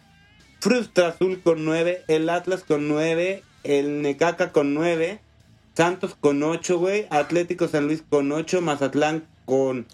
[0.59, 5.19] Frustra Azul con 9, el Atlas con 9, el Necaca con 9,
[5.75, 9.85] Santos con 8, güey, Atlético San Luis con 8, Mazatlán con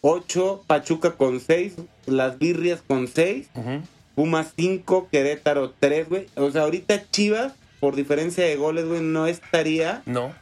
[0.00, 1.74] 8, Pachuca con 6,
[2.06, 3.82] Las Birrias con 6, Ujú.
[4.16, 6.26] Pumas 5, Querétaro 3, güey.
[6.34, 10.32] O sea, ahorita Chivas, por diferencia de goles, güey, no estaría No.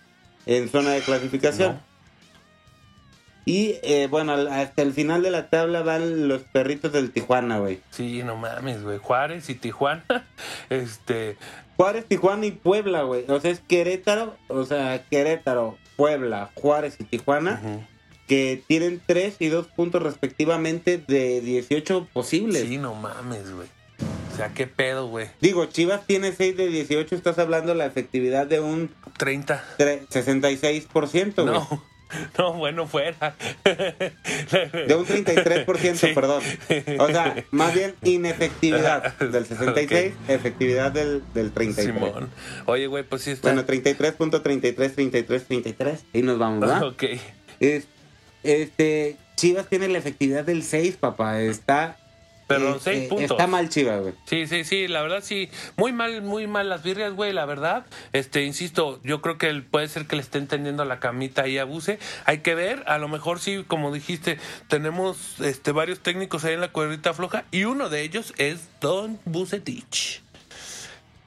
[0.46, 1.74] en zona de clasificación.
[1.74, 1.87] No.
[3.48, 7.80] Y eh, bueno, hasta el final de la tabla van los perritos del Tijuana, güey.
[7.90, 8.98] Sí, no mames, güey.
[8.98, 10.04] Juárez y Tijuana.
[10.68, 11.36] Este.
[11.78, 13.24] Juárez, Tijuana y Puebla, güey.
[13.28, 17.86] O sea, es Querétaro, o sea, Querétaro, Puebla, Juárez y Tijuana,
[18.26, 22.62] que tienen 3 y 2 puntos respectivamente de 18 posibles.
[22.68, 23.68] Sí, no mames, güey.
[24.32, 25.28] O sea, qué pedo, güey.
[25.40, 29.64] Digo, Chivas tiene 6 de 18, estás hablando de la efectividad de un 30.
[29.78, 31.46] tre- 66%, güey.
[31.46, 31.82] No.
[32.38, 33.34] No, bueno, fuera.
[33.64, 36.06] De un 33%, Sí.
[36.14, 36.42] perdón.
[36.98, 41.94] O sea, más bien inefectividad del 66, efectividad del, del 33.
[41.94, 42.30] Simón.
[42.66, 43.48] Oye, güey, pues sí está.
[43.52, 46.04] Bueno, 33.33, 33, 33.
[46.14, 46.82] Ahí nos vamos, ¿verdad?
[46.84, 47.04] ok.
[47.60, 47.86] Es-
[48.42, 51.40] este, Chivas tiene la efectividad del 6, papá.
[51.42, 51.96] Está.
[52.48, 53.30] Pero eh, seis eh, puntos.
[53.30, 54.14] Está mal Chivas, güey.
[54.24, 55.50] Sí, sí, sí, la verdad sí.
[55.76, 57.86] Muy mal, muy mal las birrias, güey, la verdad.
[58.12, 61.64] Este, insisto, yo creo que puede ser que le estén tendiendo la camita ahí a
[61.64, 61.98] Buse.
[62.24, 66.62] Hay que ver, a lo mejor sí, como dijiste, tenemos este varios técnicos ahí en
[66.62, 70.22] la cuerdita floja y uno de ellos es Don Bucetich.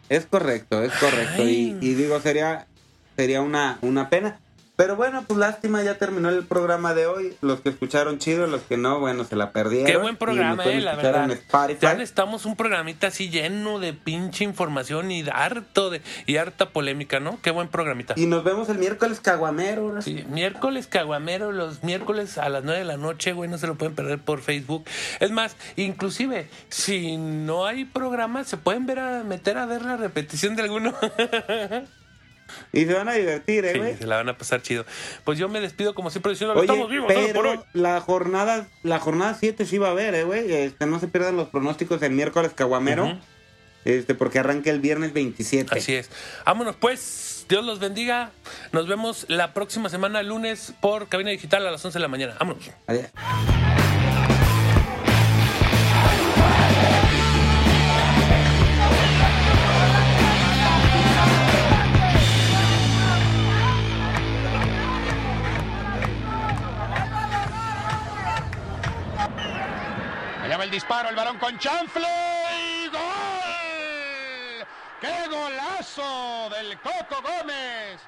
[0.09, 1.47] Es correcto, es correcto.
[1.47, 2.67] Y, y digo, sería,
[3.15, 4.39] sería una, una pena.
[4.81, 7.37] Pero bueno, pues lástima, ya terminó el programa de hoy.
[7.41, 9.85] Los que escucharon chido, los que no, bueno, se la perdieron.
[9.85, 11.37] Qué buen programa, eh, la verdad.
[11.79, 17.19] Ya necesitamos un programita así lleno de pinche información y harto de y harta polémica,
[17.19, 17.39] ¿no?
[17.43, 18.15] Qué buen programita.
[18.17, 20.01] Y nos vemos el miércoles caguamero.
[20.01, 23.75] Sí, miércoles caguamero, los miércoles a las 9 de la noche, güey, no se lo
[23.75, 24.85] pueden perder por Facebook.
[25.19, 29.95] Es más, inclusive, si no hay programa, se pueden ver a meter a ver la
[29.95, 30.95] repetición de alguno.
[32.73, 33.97] Y se van a divertir, ¿eh, Sí, güey?
[33.97, 34.85] se la van a pasar chido.
[35.23, 37.57] Pues yo me despido como siempre diciendo, Oye, estamos vivos, estamos por hoy.
[37.57, 40.51] pero la jornada, la jornada 7 sí va a haber, eh, güey.
[40.53, 43.19] Este, no se pierdan los pronósticos el miércoles caguamero.
[43.83, 45.77] Este, porque arranca el viernes 27.
[45.77, 46.09] Así es.
[46.45, 47.45] Vámonos pues.
[47.49, 48.29] Dios los bendiga.
[48.71, 52.35] Nos vemos la próxima semana, lunes, por Cabina Digital a las 11 de la mañana.
[52.39, 52.69] Vámonos.
[52.87, 53.07] Adiós.
[70.71, 72.07] Disparo, el varón con chanfle
[72.57, 74.65] y gol.
[75.01, 77.99] ¡Qué golazo del Coco Gómez!